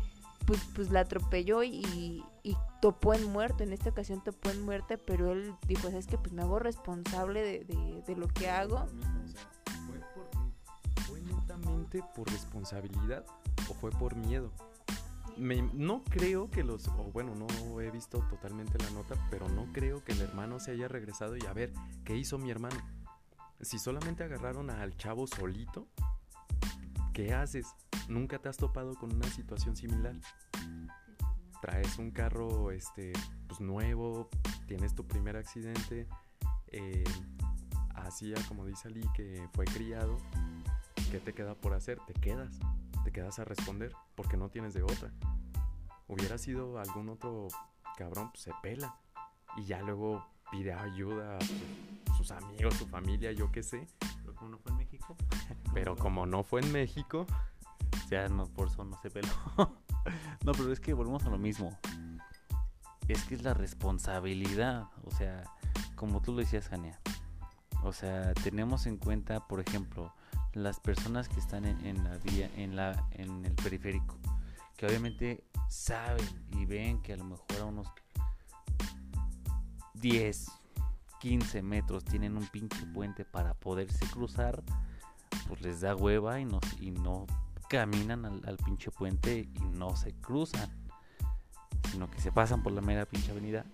pues, 0.46 0.62
pues 0.75 0.92
la 0.92 1.02
atropelló 1.02 1.64
y, 1.64 2.24
y, 2.44 2.58
topó 2.82 3.16
en 3.16 3.32
muerto. 3.32 3.64
En 3.64 3.74
esta 3.74 3.90
ocasión 3.90 4.24
topó 4.24 4.52
en 4.52 4.62
muerte, 4.62 4.98
pero 5.00 5.32
él 5.32 5.56
dijo, 5.68 5.88
es 5.88 6.06
que 6.06 6.20
pues 6.20 6.34
me 6.34 6.44
hago 6.44 6.60
responsable 6.60 7.42
de, 7.42 7.66
de, 7.66 8.04
de 8.06 8.16
lo 8.16 8.28
que 8.28 8.50
hago. 8.50 8.86
¿Fue, 9.88 10.00
por, 10.14 11.04
¿Fue 11.06 11.22
netamente 11.22 12.04
por 12.16 12.30
responsabilidad 12.30 13.25
o 13.70 13.74
fue 13.74 13.90
por 13.90 14.16
miedo? 14.16 14.52
Me, 15.38 15.64
no 15.74 16.04
creo 16.04 16.50
que 16.52 16.64
los, 16.64 16.88
o 16.90 17.12
bueno, 17.12 17.34
no 17.36 17.82
he 17.82 17.90
visto 17.90 18.20
totalmente 18.30 18.78
la 18.78 18.90
nota, 18.92 19.16
pero 19.32 19.50
no 19.50 19.66
creo 19.74 20.04
que 20.04 20.12
el 20.12 20.22
hermano 20.22 20.60
se 20.60 20.72
haya 20.72 20.88
regresado 20.88 21.36
y 21.36 21.46
a 21.46 21.54
ver, 21.54 21.74
¿qué 22.06 22.16
hizo 22.16 22.38
mi 22.38 22.52
hermano? 22.52 22.78
Si 23.62 23.80
solamente 23.80 24.24
agarraron 24.24 24.70
al 24.70 24.96
chavo 24.96 25.25
solito, 25.28 25.88
¿qué 27.14 27.34
haces? 27.34 27.66
¿Nunca 28.07 28.39
te 28.39 28.50
has 28.50 28.57
topado 28.57 28.93
con 28.95 29.13
una 29.13 29.27
situación 29.27 29.75
similar? 29.75 30.15
Traes 31.62 31.97
un 31.97 32.12
carro 32.12 32.71
este, 32.71 33.13
pues, 33.47 33.59
nuevo, 33.59 34.29
tienes 34.67 34.93
tu 34.93 35.07
primer 35.07 35.35
accidente, 35.38 36.07
eh, 36.67 37.03
así 37.96 38.33
como 38.48 38.65
dice 38.65 38.87
Ali 38.87 39.01
que 39.15 39.48
fue 39.53 39.65
criado, 39.65 40.18
¿qué 41.11 41.20
te 41.20 41.33
queda 41.33 41.55
por 41.55 41.74
hacer? 41.74 42.00
Te 42.05 42.13
quedas, 42.13 42.59
te 43.03 43.11
quedas 43.11 43.39
a 43.39 43.46
responder 43.46 43.91
porque 44.15 44.37
no 44.37 44.50
tienes 44.50 44.74
de 44.74 44.83
otra. 44.83 45.11
Hubiera 46.07 46.37
sido 46.37 46.77
algún 46.77 47.09
otro 47.09 47.48
cabrón, 47.98 48.29
pues 48.31 48.44
se 48.44 48.51
pela 48.61 48.96
y 49.57 49.65
ya 49.65 49.81
luego 49.81 50.25
pide 50.51 50.74
ayuda 50.74 51.37
a 51.37 52.13
sus 52.15 52.31
amigos, 52.31 52.75
su 52.75 52.85
familia, 52.87 53.31
yo 53.31 53.51
qué 53.51 53.63
sé. 53.63 53.87
Pero 54.22 54.35
como 54.35 54.51
no 54.51 54.57
fue 54.59 54.72
en 54.72 54.77
México. 54.77 55.15
Pero 55.74 55.96
como 55.96 56.25
no 56.25 56.44
fue 56.44 56.61
en 56.61 56.72
México. 56.72 57.25
Ya 58.09 58.27
no, 58.29 58.46
por 58.46 58.68
eso 58.68 58.83
no 58.83 59.00
se 59.01 59.09
peló. 59.09 59.27
no, 60.44 60.51
pero 60.51 60.72
es 60.72 60.79
que 60.79 60.94
volvemos 60.94 61.24
a 61.25 61.29
lo 61.29 61.37
mismo. 61.37 61.77
Es 63.07 63.24
que 63.24 63.35
es 63.35 63.44
la 63.44 63.53
responsabilidad. 63.53 64.87
O 65.03 65.11
sea, 65.11 65.44
como 65.96 66.22
tú 66.22 66.33
lo 66.33 66.39
decías, 66.39 66.68
Jania. 66.68 67.00
O 67.83 67.94
sea, 67.94 68.33
tenemos 68.33 68.85
en 68.85 68.98
cuenta, 68.98 69.48
por 69.48 69.59
ejemplo, 69.59 70.13
las 70.53 70.79
personas 70.79 71.29
que 71.29 71.39
están 71.39 71.65
en, 71.65 71.85
en, 71.85 72.03
la 72.03 72.18
vía, 72.18 72.50
en 72.55 72.75
la, 72.75 73.07
en 73.11 73.46
el 73.46 73.53
periférico, 73.53 74.18
que 74.77 74.87
obviamente 74.87 75.44
saben 75.68 76.25
y 76.51 76.65
ven 76.65 77.01
que 77.01 77.13
a 77.13 77.18
lo 77.18 77.25
mejor 77.25 77.61
a 77.61 77.65
unos 77.65 77.87
10, 79.96 80.48
15 81.20 81.61
metros 81.61 82.05
tienen 82.05 82.37
un 82.37 82.48
pinche 82.48 82.85
puente 82.87 83.25
para 83.25 83.53
poderse 83.53 84.05
cruzar, 84.07 84.63
pues 85.48 85.61
les 85.61 85.81
da 85.81 85.96
hueva 85.96 86.39
y 86.39 86.46
no 86.46 87.27
caminan 87.70 88.25
al, 88.25 88.58
pinche 88.58 88.92
puente 88.92 89.50
y 89.54 89.60
no 89.74 89.96
se 89.96 90.14
cruzan, 90.14 90.70
sino 91.92 92.10
que 92.10 92.20
se 92.20 92.32
pasan 92.32 92.64
por 92.64 92.72
la 92.72 92.82
mera 92.82 93.06
pinche 93.06 93.32
avenida. 93.32 93.66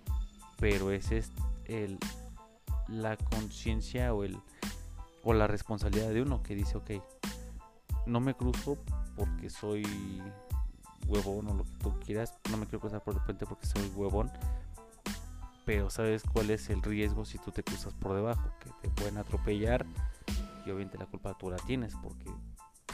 Pero 0.60 0.92
ese 0.92 1.20
es 1.20 1.32
el, 1.66 1.98
la 2.88 3.18
conciencia 3.18 4.14
o, 4.14 4.24
el, 4.24 4.38
o 5.24 5.34
la 5.34 5.48
responsabilidad 5.48 6.10
de 6.10 6.22
uno 6.22 6.44
que 6.44 6.56
dice, 6.56 6.78
ok, 6.78 6.92
no 8.06 8.20
me 8.20 8.36
cruzo 8.36 8.78
porque 9.16 9.50
soy 9.50 9.84
huevón 11.08 11.48
o 11.48 11.54
lo 11.54 11.64
que 11.64 11.78
tú 11.80 12.00
quieras, 12.00 12.38
no 12.50 12.58
me 12.58 12.66
quiero 12.66 12.80
cruzar 12.80 13.04
por 13.04 13.16
el 13.16 13.22
puente 13.22 13.46
porque 13.46 13.68
soy 13.68 13.92
huevón, 13.96 14.32
pero 15.66 15.90
sabes 15.90 16.24
cuál 16.24 16.50
es 16.50 16.70
el 16.70 16.82
riesgo 16.82 17.26
si 17.26 17.38
tú 17.38 17.52
te 17.52 17.64
cruzas 17.64 17.94
por 17.94 18.16
debajo, 18.16 18.52
que 18.60 18.70
te 18.82 18.90
pueden 18.90 19.18
atropellar 19.18 19.86
y 20.66 20.70
obviamente 20.70 20.98
la 20.98 21.06
culpa 21.06 21.38
tú 21.38 21.50
la 21.50 21.58
tienes 21.58 21.96
porque 22.02 22.32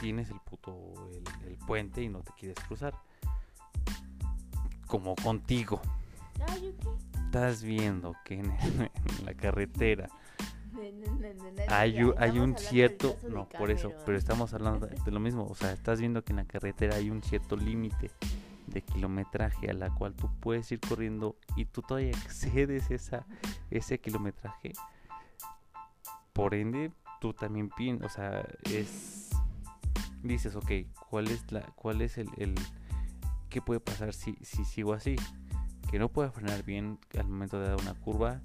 tienes 0.00 0.30
el 0.30 0.40
puto 0.40 0.92
el, 1.46 1.56
puente 1.66 2.02
y 2.02 2.08
no 2.08 2.20
te 2.20 2.32
quieres 2.32 2.58
cruzar. 2.66 2.94
Como 4.86 5.14
contigo. 5.16 5.80
Estás 7.26 7.62
viendo 7.62 8.14
que 8.24 8.34
en, 8.34 8.52
la 9.24 9.34
carretera 9.34 10.08
hay, 11.68 11.98
hay 12.16 12.38
un 12.38 12.56
cierto 12.56 13.16
no 13.28 13.48
por 13.48 13.72
eso 13.72 13.92
pero 14.06 14.16
estamos 14.16 14.54
hablando 14.54 14.86
de 15.04 15.10
lo 15.10 15.18
mismo 15.18 15.44
o 15.44 15.54
sea 15.56 15.72
estás 15.72 15.98
viendo 15.98 16.22
que 16.22 16.32
en 16.32 16.36
la 16.36 16.44
carretera 16.44 16.94
hay 16.94 17.10
un 17.10 17.20
cierto 17.20 17.56
límite 17.56 18.12
de 18.68 18.82
kilometraje 18.82 19.70
a 19.70 19.74
la 19.74 19.94
cual 19.94 20.14
tú 20.14 20.30
puedes 20.40 20.70
ir 20.72 20.80
corriendo 20.80 21.36
y 21.56 21.64
tú 21.64 21.82
todavía 21.82 22.10
excedes 22.24 22.90
esa, 22.90 23.26
ese 23.70 23.98
kilometraje, 23.98 24.72
por 26.32 26.54
ende 26.54 26.92
tú 27.20 27.32
también 27.32 27.68
piensas, 27.70 28.12
o 28.12 28.14
sea, 28.14 28.48
es 28.64 29.27
dices, 30.34 30.56
ok, 30.56 30.70
¿cuál 31.10 31.28
es 31.28 31.50
la 31.52 31.62
cuál 31.74 32.00
es 32.00 32.18
el, 32.18 32.28
el 32.36 32.54
qué 33.48 33.62
puede 33.62 33.80
pasar 33.80 34.12
si, 34.12 34.36
si 34.42 34.64
sigo 34.64 34.92
así? 34.92 35.16
Que 35.90 35.98
no 35.98 36.08
pueda 36.10 36.30
frenar 36.30 36.64
bien 36.64 36.98
al 37.18 37.28
momento 37.28 37.58
de 37.58 37.68
dar 37.68 37.80
una 37.80 37.94
curva, 37.94 38.40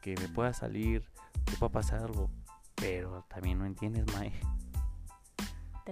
que 0.00 0.14
me 0.20 0.28
pueda 0.28 0.52
salir, 0.52 1.04
que 1.44 1.56
pueda 1.56 1.72
pasar 1.72 2.00
algo, 2.00 2.30
pero 2.74 3.24
también 3.28 3.58
no 3.58 3.66
entiendes, 3.66 4.06
Mae 4.14 4.32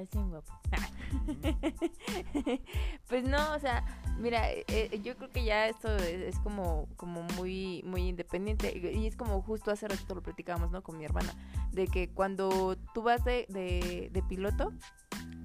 estás 0.01 0.11
bien 0.11 0.31
guapo. 0.31 0.53
pues 3.09 3.25
no, 3.25 3.55
o 3.55 3.59
sea, 3.61 3.85
mira, 4.19 4.51
eh, 4.51 4.65
eh, 4.67 5.01
yo 5.03 5.17
creo 5.17 5.31
que 5.31 5.45
ya 5.45 5.69
esto 5.69 5.95
es, 5.97 6.39
como, 6.41 6.89
como 6.97 7.23
muy, 7.37 7.83
muy 7.85 8.09
independiente. 8.09 8.77
Y 8.93 9.07
es 9.07 9.17
como 9.17 9.41
justo 9.43 9.71
hace 9.71 9.87
ratito 9.87 10.15
lo 10.15 10.23
platicábamos, 10.23 10.73
¿no? 10.73 10.83
Con 10.83 10.99
mi 10.99 11.05
hermana. 11.05 11.33
De 11.71 11.87
que 11.87 12.09
cuando 12.11 12.77
tú 12.93 13.03
vas 13.03 13.25
de, 13.25 13.47
de 13.49 14.23
piloto, 14.29 14.73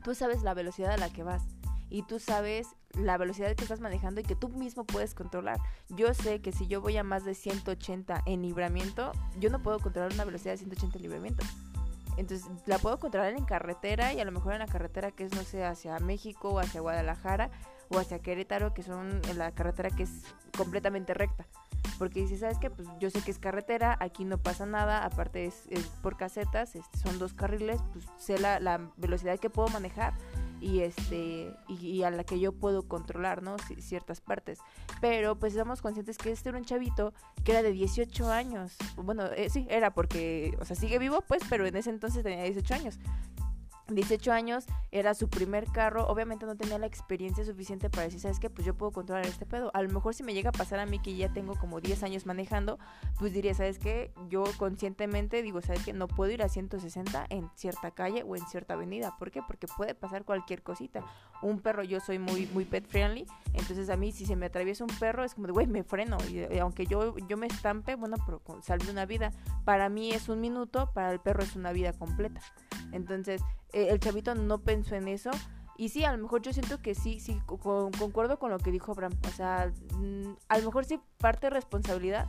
tú 0.04 0.15
sabes 0.15 0.44
la 0.44 0.54
velocidad 0.54 0.92
a 0.92 0.98
la 0.98 1.10
que 1.10 1.24
vas 1.24 1.44
y 1.89 2.04
tú 2.04 2.20
sabes 2.20 2.68
la 2.94 3.18
velocidad 3.18 3.56
que 3.56 3.63
estás 3.63 3.80
manejando 3.80 4.22
y 4.22 4.24
que 4.24 4.36
tú 4.36 4.50
mismo 4.50 4.86
puedes 4.86 5.13
controlar. 5.13 5.60
Yo 5.89 6.13
sé 6.13 6.42
que 6.42 6.52
si 6.52 6.68
yo 6.68 6.82
voy 6.82 6.98
a 6.98 7.04
más 7.04 7.26
de 7.26 7.34
180 7.34 8.24
en 8.26 8.42
libramiento, 8.42 9.12
yo 9.39 9.50
no 9.50 9.62
puedo 9.62 9.80
controlar 9.80 10.13
una 10.13 10.26
velocidad 10.26 10.54
de 10.54 10.58
180 10.58 10.98
en 10.98 11.02
libramiento. 11.02 11.46
Entonces 12.18 12.50
la 12.65 12.78
puedo 12.80 13.00
controlar 13.00 13.34
en 13.34 13.46
carretera 13.46 14.13
y 14.13 14.20
a 14.20 14.26
lo 14.26 14.32
mejor 14.32 14.54
en 14.54 14.60
la 14.60 14.68
carretera 14.68 15.12
que 15.12 15.24
es, 15.24 15.34
no 15.34 15.44
sé, 15.44 15.63
hacia 15.63 15.98
México 16.00 16.50
o 16.50 16.60
hacia 16.60 16.82
Guadalajara 16.82 17.50
o 17.89 17.99
hacia 17.99 18.19
Querétaro, 18.19 18.73
que 18.73 18.84
son 18.84 19.21
en 19.30 19.38
la 19.38 19.52
carretera 19.52 19.89
que 19.89 20.04
es 20.04 20.12
completamente 20.56 21.13
recta. 21.13 21.45
Porque 21.97 22.28
si 22.28 22.38
¿sabes 22.38 22.58
qué? 22.60 22.69
Pues 22.69 22.88
yo 22.99 23.10
sé 23.10 23.21
que 23.21 23.32
es 23.32 23.39
carretera, 23.39 23.97
aquí 23.99 24.23
no 24.23 24.38
pasa 24.38 24.65
nada, 24.65 25.04
aparte 25.04 25.45
es, 25.45 25.67
por 26.02 26.15
casetas, 26.15 26.75
este, 26.75 26.97
son 26.97 27.19
dos 27.19 27.34
carriles, 27.34 27.82
pues 27.91 28.06
sé 28.17 28.39
la, 28.39 28.60
la, 28.60 28.80
velocidad 28.97 29.38
que 29.39 29.49
puedo 29.49 29.67
manejar. 29.69 30.13
y 30.62 30.82
este 30.82 31.54
y, 31.67 32.04
a 32.04 32.12
la 32.12 32.23
que 32.23 32.39
yo 32.39 32.52
puedo 32.52 32.88
controlar, 32.88 33.41
¿no? 33.43 33.58
ciertas 33.80 34.21
partes. 34.21 34.60
Pero 35.02 35.38
pues 35.38 35.54
estamos 35.54 35.82
conscientes 35.82 36.17
que 36.17 36.32
este 36.32 36.49
era 36.49 36.58
un 36.58 36.65
chavito 36.65 37.13
que 37.43 37.52
era 37.52 37.63
de 37.63 37.71
18 37.71 38.30
años. 38.32 38.75
Bueno, 38.95 39.25
eh, 39.36 39.49
sí, 39.49 39.67
era 39.69 39.93
porque, 39.93 40.58
o 40.60 40.65
sea, 40.65 40.75
sigue 40.75 40.99
vivo, 40.99 41.21
pues, 41.28 41.41
pero 41.49 41.65
en 41.65 41.75
ese 41.75 41.89
entonces 41.89 42.23
tenía 42.23 42.43
18 42.43 42.73
años. 42.73 42.99
18 43.95 44.32
años, 44.32 44.65
era 44.91 45.13
su 45.13 45.30
primer 45.30 45.65
carro, 45.65 46.08
obviamente 46.08 46.45
no 46.45 46.56
tenía 46.56 46.78
la 46.78 46.86
experiencia 46.86 47.43
suficiente 47.45 47.89
para 47.89 48.04
decir, 48.04 48.19
¿sabes 48.19 48.39
qué? 48.39 48.49
Pues 48.49 48.65
yo 48.65 48.75
puedo 48.75 48.91
controlar 48.91 49.25
este 49.25 49.45
pedo. 49.45 49.71
A 49.73 49.82
lo 49.82 49.89
mejor 49.89 50.13
si 50.13 50.23
me 50.23 50.34
llega 50.34 50.49
a 50.49 50.54
pasar 50.54 50.80
a 50.80 50.86
mí 50.86 50.99
que 50.99 51.15
ya 51.15 51.32
tengo 51.32 51.56
como 51.56 51.80
10 51.82 52.04
años 52.04 52.25
manejando, 52.25 52.80
pues 53.17 53.34
diría, 53.34 53.54
¿sabes 53.54 53.80
qué? 53.80 54.12
Yo 54.30 54.43
conscientemente 54.58 55.41
digo, 55.41 55.62
¿sabes 55.62 55.84
qué? 55.86 55.93
No 55.93 56.08
puedo 56.08 56.32
ir 56.32 56.43
a 56.43 56.49
160 56.49 57.25
en 57.30 57.49
cierta 57.56 57.91
calle 57.91 58.23
o 58.23 58.36
en 58.36 58.45
cierta 58.47 58.73
avenida. 58.73 59.15
¿Por 59.17 59.32
qué? 59.32 59.41
Porque 59.41 59.67
puede 59.67 59.95
pasar 59.95 60.25
cualquier 60.25 60.63
cosita. 60.63 61.04
Un 61.41 61.60
perro, 61.60 61.84
yo 61.84 61.99
soy 61.99 62.19
muy, 62.19 62.47
muy 62.47 62.65
pet 62.65 62.88
friendly, 62.88 63.25
entonces 63.54 63.89
a 63.89 63.95
mí 63.95 64.12
si 64.12 64.25
se 64.25 64.36
me 64.36 64.47
atraviesa 64.47 64.84
un 64.84 64.99
perro 64.99 65.23
es 65.23 65.36
como 65.36 65.47
de, 65.47 65.54
güey, 65.54 65.67
me 65.67 65.84
freno. 65.84 66.17
Y, 66.30 66.58
aunque 66.60 66.86
yo, 66.86 67.17
yo 67.28 67.38
me 67.38 67.47
estampe, 67.47 67.95
bueno, 67.95 68.17
pero 68.25 68.41
salve 68.62 68.89
una 68.91 69.06
vida. 69.06 69.32
Para 69.65 69.89
mí 69.89 70.12
es 70.12 70.30
un 70.30 70.41
minuto, 70.41 70.91
para 70.93 71.12
el 71.12 71.19
perro 71.19 71.43
es 71.43 71.56
una 71.56 71.71
vida 71.71 71.93
completa. 71.93 72.41
Entonces, 72.91 73.41
eh, 73.74 73.88
el 73.90 74.00
chavito 74.00 74.36
no 74.36 74.60
pensó 74.60 74.96
en 74.96 75.08
eso. 75.08 75.32
Y 75.78 75.90
sí, 75.90 76.04
a 76.04 76.12
lo 76.12 76.18
mejor 76.18 76.42
yo 76.42 76.52
siento 76.52 76.82
que 76.82 76.94
sí, 76.94 77.22
sí, 77.22 77.40
concuerdo 77.46 78.38
con 78.38 78.52
lo 78.52 78.60
que 78.60 78.72
dijo 78.72 78.92
Abraham. 78.92 79.14
O 79.26 79.32
sea, 79.32 79.72
mm, 79.94 80.36
a 80.50 80.58
lo 80.58 80.66
mejor 80.66 80.84
sí 80.84 81.00
parte 81.20 81.50
responsabilidad, 81.50 82.28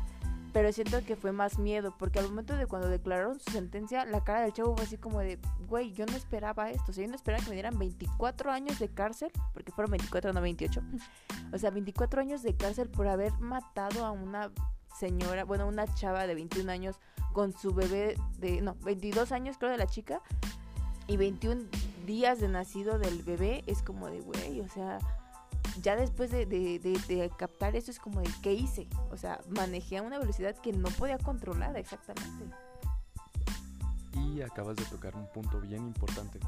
pero 0.53 0.73
siento 0.73 1.05
que 1.05 1.17
fue 1.17 1.33
más 1.33 1.59
miedo, 1.59 1.95
porque 1.99 2.19
al 2.19 2.29
momento 2.29 2.57
de 2.57 2.67
cuando 2.67 2.89
declararon 2.89 3.39
su 3.41 3.51
sentencia, 3.51 4.05
la 4.05 4.25
cara 4.25 4.43
del 4.43 4.53
chavo 4.53 4.75
fue 4.75 4.85
así 4.85 4.97
como 4.99 5.21
de, 5.21 5.39
güey, 5.69 5.93
yo 5.93 6.07
no 6.07 6.17
esperaba 6.17 6.71
esto, 6.71 6.91
o 6.91 6.95
sea, 6.95 7.05
yo 7.05 7.11
no 7.11 7.17
esperaba 7.17 7.43
que 7.43 7.51
me 7.51 7.57
dieran 7.57 7.79
24 7.79 8.51
años 8.51 8.79
de 8.79 8.89
cárcel, 8.89 9.31
porque 9.53 9.73
fueron 9.73 9.93
24, 9.93 10.33
no 10.33 10.41
28, 10.41 10.83
o 11.53 11.59
sea, 11.59 11.71
24 11.71 12.21
años 12.21 12.43
de 12.43 12.57
cárcel 12.57 12.89
por 12.89 13.07
haber 13.09 13.33
matado 13.39 14.05
a 14.05 14.11
una 14.11 14.51
señora, 14.99 15.45
bueno, 15.45 15.67
una 15.67 15.93
chava 15.95 16.27
de 16.27 16.35
21 16.35 16.71
años 16.71 17.01
con 17.33 17.53
su 17.53 17.73
bebé 17.73 18.17
de, 18.39 18.61
no, 18.61 18.75
22 18.83 19.31
años 19.33 19.57
creo 19.59 19.71
de 19.71 19.79
la 19.79 19.87
chica, 19.87 20.21
y 21.11 21.17
21 21.17 21.63
días 22.07 22.41
de 22.41 22.47
nacido 22.47 23.01
del 23.01 23.25
bebé 23.25 23.65
es 23.67 23.83
como 23.83 24.07
de, 24.07 24.21
güey, 24.21 24.61
o 24.61 24.69
sea, 24.69 25.01
ya 25.83 25.97
después 25.97 26.31
de, 26.31 27.33
captar 27.37 27.75
eso 27.75 27.91
es 27.91 27.99
como 27.99 28.21
de, 28.21 28.31
¿qué 28.43 28.53
hice? 28.53 28.87
O 29.11 29.17
sea, 29.17 29.41
manejé 29.49 29.99
a 29.99 30.03
una 30.03 30.21
velocidad 30.21 30.55
que 30.55 30.73
no 30.73 30.89
podía 30.91 31.19
controlar 31.19 31.77
exactamente. 31.77 32.45
Y 34.13 34.41
acabas 34.43 34.77
de 34.77 34.85
tocar 34.85 35.17
un 35.17 35.27
punto 35.33 35.61
bien 35.61 35.85
importante. 35.85 36.39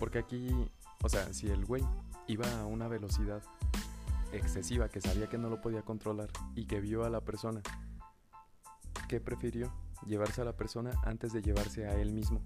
Porque 0.00 0.18
aquí, 0.18 0.50
o 1.04 1.08
sea, 1.08 1.32
si 1.32 1.46
el 1.46 1.64
güey 1.64 1.84
iba 2.26 2.50
a 2.60 2.66
una 2.66 2.88
velocidad 2.88 3.40
excesiva 4.32 4.88
que 4.88 5.00
sabía 5.00 5.28
que 5.28 5.38
no 5.38 5.48
lo 5.48 5.60
podía 5.60 5.82
controlar 5.82 6.28
y 6.56 6.66
que 6.66 6.80
vio 6.80 7.04
a 7.04 7.08
la 7.08 7.20
persona, 7.20 7.62
¿qué 9.08 9.20
prefirió? 9.20 9.72
Llevarse 10.08 10.40
a 10.40 10.44
la 10.44 10.56
persona 10.56 10.90
antes 11.04 11.32
de 11.32 11.40
llevarse 11.40 11.86
a 11.86 11.94
él 11.94 12.12
mismo 12.12 12.42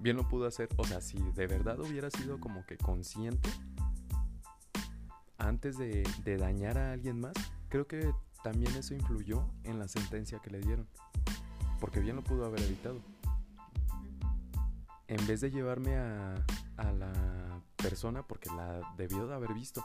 bien 0.00 0.16
lo 0.16 0.26
pudo 0.26 0.46
hacer. 0.46 0.68
O 0.76 0.84
sea, 0.84 1.00
si 1.00 1.18
de 1.18 1.46
verdad 1.46 1.78
hubiera 1.80 2.10
sido 2.10 2.40
como 2.40 2.64
que 2.66 2.76
consciente 2.76 3.50
antes 5.38 5.78
de, 5.78 6.02
dañar 6.38 6.78
a 6.78 6.92
alguien 6.92 7.20
más, 7.20 7.34
creo 7.68 7.86
que 7.86 8.12
también 8.42 8.74
eso 8.76 8.94
influyó 8.94 9.46
en 9.64 9.78
la 9.78 9.88
sentencia 9.88 10.38
que 10.40 10.50
le 10.50 10.60
dieron. 10.60 10.86
Porque 11.80 12.00
bien 12.00 12.16
lo 12.16 12.22
pudo 12.22 12.44
haber 12.44 12.60
evitado. 12.62 13.00
En 15.08 15.26
vez 15.26 15.40
de 15.40 15.50
llevarme 15.50 15.96
a, 15.96 16.34
a 16.76 16.92
la 16.92 17.62
persona 17.76 18.22
porque 18.22 18.50
la 18.50 18.94
debió 18.96 19.26
de 19.26 19.34
haber 19.34 19.54
visto. 19.54 19.84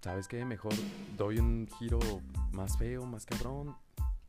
¿Sabes 0.00 0.28
qué? 0.28 0.44
Mejor 0.46 0.72
doy 1.18 1.38
un 1.38 1.68
giro 1.78 1.98
más 2.52 2.78
feo, 2.78 3.04
más 3.04 3.26
cabrón, 3.26 3.76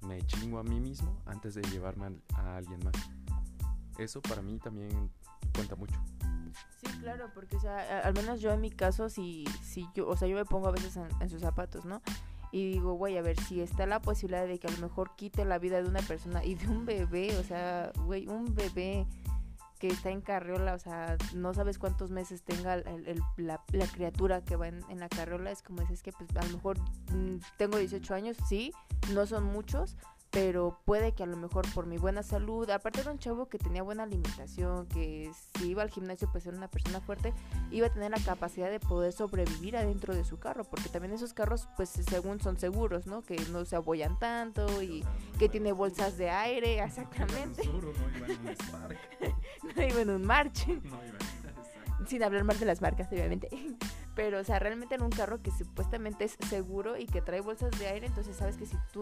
me 0.02 0.22
chingo 0.24 0.60
a 0.60 0.64
mí 0.64 0.82
mismo 0.82 1.22
antes 1.26 1.56
de 1.56 1.62
llevarme 1.62 2.20
a 2.34 2.58
alguien 2.58 2.84
más 2.84 2.94
eso 3.98 4.22
para 4.22 4.42
mí 4.42 4.58
también 4.60 5.12
cuenta 5.54 5.76
mucho. 5.76 5.96
Sí, 6.82 6.88
claro, 7.00 7.30
porque 7.34 7.58
o 7.58 7.60
sea, 7.60 8.00
al 8.00 8.14
menos 8.14 8.42
yo 8.42 8.52
en 8.52 8.62
mi 8.62 8.72
caso, 8.72 9.10
si, 9.10 9.46
si 9.62 9.88
yo, 9.94 10.08
o 10.08 10.18
sea, 10.18 10.28
yo 10.28 10.36
me 10.36 10.46
pongo 10.46 10.68
a 10.68 10.72
veces 10.72 10.98
en, 10.98 11.30
sus 11.30 11.42
zapatos, 11.42 11.86
¿no? 11.86 12.02
Y 12.52 12.74
digo, 12.74 12.94
güey, 12.94 13.18
a 13.18 13.22
ver, 13.22 13.40
si 13.40 13.62
está 13.62 13.86
la 13.86 14.02
posibilidad 14.02 14.46
de 14.46 14.60
que 14.60 14.68
a 14.68 14.72
lo 14.72 14.78
mejor 14.78 15.16
quite 15.16 15.46
la 15.46 15.58
vida 15.58 15.82
de 15.82 15.88
una 15.88 16.02
persona 16.02 16.44
y 16.44 16.56
de 16.56 16.68
un 16.68 16.86
bebé, 16.86 17.38
o 17.38 17.44
sea, 17.44 17.92
güey, 18.06 18.28
un 18.28 18.54
bebé 18.54 19.08
que 19.80 19.88
está 19.88 20.12
en 20.12 20.22
carriola, 20.22 20.76
o 20.76 20.80
sea, 20.80 21.18
no 21.34 21.56
sabes 21.56 21.80
cuántos 21.80 22.12
meses 22.12 22.44
tenga 22.44 22.76
el, 22.76 23.20
la, 23.38 23.64
criatura 23.92 24.44
que 24.44 24.56
va 24.56 24.68
en, 24.68 25.00
la 25.00 25.10
carriola, 25.10 25.50
es 25.50 25.64
como 25.64 25.82
dices 25.82 26.04
que 26.04 26.12
pues 26.12 26.30
a 26.36 26.46
lo 26.46 26.58
mejor 26.58 26.80
mm, 27.12 27.38
tengo 27.58 27.80
18 27.80 28.14
años, 28.14 28.38
sí, 28.48 28.74
no 29.12 29.26
son 29.26 29.44
muchos, 29.46 29.98
pero 30.32 30.80
puede 30.86 31.12
que 31.12 31.24
a 31.24 31.26
lo 31.26 31.36
mejor 31.36 31.66
por 31.74 31.86
mi 31.86 31.98
buena 31.98 32.24
salud, 32.24 32.70
aparte 32.70 33.04
de 33.04 33.10
un 33.10 33.20
chavo 33.20 33.50
que 33.50 33.58
tenía 33.58 33.84
buena 33.84 34.04
alimentación, 34.04 34.88
que 34.88 35.30
si 35.34 35.68
iba 35.68 35.84
al 35.84 35.90
gimnasio 35.90 36.30
pues 36.32 36.46
era 36.46 36.56
una 36.56 36.70
persona 36.70 37.02
fuerte, 37.02 37.34
iba 37.70 37.88
a 37.88 37.94
tener 37.94 38.12
la 38.12 38.20
capacidad 38.20 38.70
de 38.70 38.80
poder 38.80 39.12
sobrevivir 39.12 39.76
adentro 39.76 40.16
de 40.16 40.24
su 40.24 40.40
carro, 40.40 40.64
porque 40.64 40.90
también 40.90 41.14
esos 41.14 41.34
carros 41.34 41.68
pues 41.76 41.90
según 41.90 42.40
son 42.40 42.58
seguros, 42.58 43.08
¿no? 43.08 43.24
Que 43.24 43.36
no 43.52 43.66
se 43.66 43.76
abollan 43.76 44.18
tanto 44.20 44.82
y 44.82 45.04
que 45.38 45.50
tiene 45.50 45.74
bolsas 45.74 46.18
de 46.18 46.30
aire, 46.30 46.82
exactamente. 46.82 47.64
No 49.76 49.84
iba 49.84 50.02
en 50.02 50.10
un 50.10 50.26
March. 50.26 50.66
Sin 52.08 52.24
hablar 52.24 52.44
mal 52.44 52.60
de 52.60 52.66
las 52.66 52.82
marcas, 52.82 53.08
obviamente. 53.12 53.48
Pero, 54.22 54.40
o 54.40 54.44
sea, 54.44 54.60
realmente 54.60 54.94
en 54.94 55.02
un 55.02 55.10
carro 55.10 55.42
que 55.42 55.50
supuestamente 55.50 56.26
es 56.26 56.38
seguro 56.48 56.96
y 56.96 57.08
que 57.08 57.24
trae 57.24 57.42
bolsas 57.42 57.72
de 57.80 57.88
aire, 57.88 58.06
entonces 58.06 58.36
sabes 58.36 58.56
que 58.56 58.68
si 58.68 58.78
tú 58.94 59.02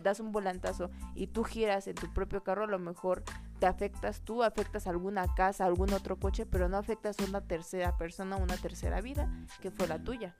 das 0.00 0.20
un 0.20 0.30
volantazo 0.30 0.92
y 1.16 1.26
tú 1.26 1.42
giras 1.42 1.88
en 1.88 1.96
tu 1.96 2.12
propio 2.12 2.44
carro, 2.44 2.62
a 2.62 2.68
lo 2.68 2.78
mejor 2.78 3.24
te 3.58 3.66
afectas 3.66 4.20
tú, 4.20 4.44
afectas 4.44 4.86
a 4.86 4.90
alguna 4.90 5.26
casa, 5.34 5.64
a 5.64 5.66
algún 5.66 5.92
otro 5.92 6.20
coche, 6.20 6.46
pero 6.46 6.68
no 6.68 6.76
afectas 6.76 7.18
a 7.18 7.24
una 7.24 7.40
tercera 7.40 7.96
persona, 7.96 8.36
una 8.36 8.56
tercera 8.56 9.00
vida, 9.00 9.28
que 9.60 9.72
fue 9.72 9.88
la 9.88 9.98
tuya. 9.98 10.36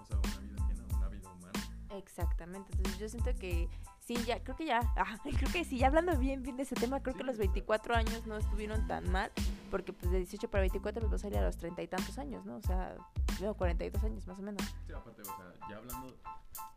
O 0.00 0.06
sea, 0.06 0.16
una 0.16 0.38
vida 0.38 0.64
ajena, 0.64 0.96
una 0.96 1.08
vida 1.08 1.30
humana. 1.30 1.60
Exactamente. 1.90 2.70
Entonces 2.72 2.98
yo 2.98 3.08
siento 3.10 3.38
que 3.38 3.68
sí, 4.08 4.16
ya, 4.26 4.42
creo 4.42 4.56
que 4.56 4.64
ya, 4.64 4.80
creo 5.22 5.52
que 5.52 5.64
sí, 5.64 5.78
ya 5.78 5.88
hablando 5.88 6.16
bien, 6.16 6.42
bien 6.42 6.56
de 6.56 6.62
ese 6.62 6.74
tema, 6.74 7.00
creo 7.02 7.14
que 7.14 7.24
los 7.24 7.36
24 7.36 7.94
años 7.94 8.26
no 8.26 8.38
estuvieron 8.38 8.86
tan 8.86 9.10
mal, 9.12 9.30
porque 9.70 9.92
pues 9.92 10.10
de 10.10 10.18
18 10.18 10.48
para 10.48 10.62
24 10.62 11.02
pues 11.02 11.12
va 11.12 11.16
a 11.16 11.18
salir 11.18 11.38
a 11.38 11.44
los 11.44 11.58
treinta 11.58 11.82
y 11.82 11.88
tantos 11.88 12.18
años, 12.18 12.46
¿no? 12.46 12.56
O 12.56 12.62
sea, 12.62 12.96
no, 13.42 13.54
42 13.54 14.02
años 14.02 14.26
más 14.26 14.38
o 14.38 14.42
menos. 14.42 14.62
Sí, 14.86 14.92
aparte, 14.94 15.20
o 15.20 15.24
sea, 15.26 15.68
ya 15.68 15.76
hablando... 15.76 16.16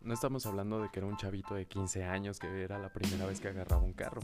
No 0.02 0.14
estamos 0.14 0.46
hablando 0.46 0.82
de 0.82 0.90
que 0.90 1.00
era 1.00 1.08
un 1.08 1.16
chavito 1.16 1.56
de 1.56 1.66
15 1.66 2.04
años 2.04 2.38
que 2.38 2.64
era 2.64 2.78
la 2.78 2.90
primera 2.90 3.26
vez 3.26 3.40
que 3.40 3.48
agarraba 3.48 3.82
un 3.82 3.94
carro. 3.94 4.22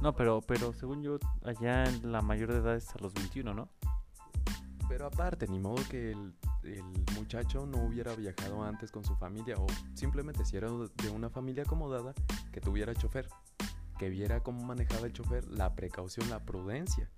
No, 0.00 0.14
pero, 0.14 0.40
pero 0.42 0.72
según 0.72 1.02
yo, 1.02 1.18
allá 1.44 1.84
la 2.02 2.22
mayor 2.22 2.52
de 2.52 2.58
edad 2.58 2.76
es 2.76 2.88
a 2.94 2.98
los 3.00 3.12
21, 3.14 3.52
¿no? 3.52 3.68
Pero 4.92 5.06
aparte, 5.06 5.48
ni 5.48 5.58
modo 5.58 5.82
que 5.88 6.10
el, 6.10 6.34
el, 6.64 6.84
muchacho 7.14 7.64
no 7.64 7.78
hubiera 7.78 8.14
viajado 8.14 8.62
antes 8.62 8.92
con 8.92 9.02
su 9.02 9.16
familia 9.16 9.56
o 9.56 9.66
simplemente 9.94 10.44
si 10.44 10.58
era 10.58 10.68
de 10.68 11.08
una 11.08 11.30
familia 11.30 11.62
acomodada, 11.62 12.12
que 12.52 12.60
tuviera 12.60 12.94
chofer, 12.94 13.26
que 13.98 14.10
viera 14.10 14.42
cómo 14.42 14.62
manejaba 14.62 15.06
el 15.06 15.14
chofer, 15.14 15.48
la 15.48 15.74
precaución, 15.74 16.28
la 16.28 16.40
prudencia. 16.40 17.08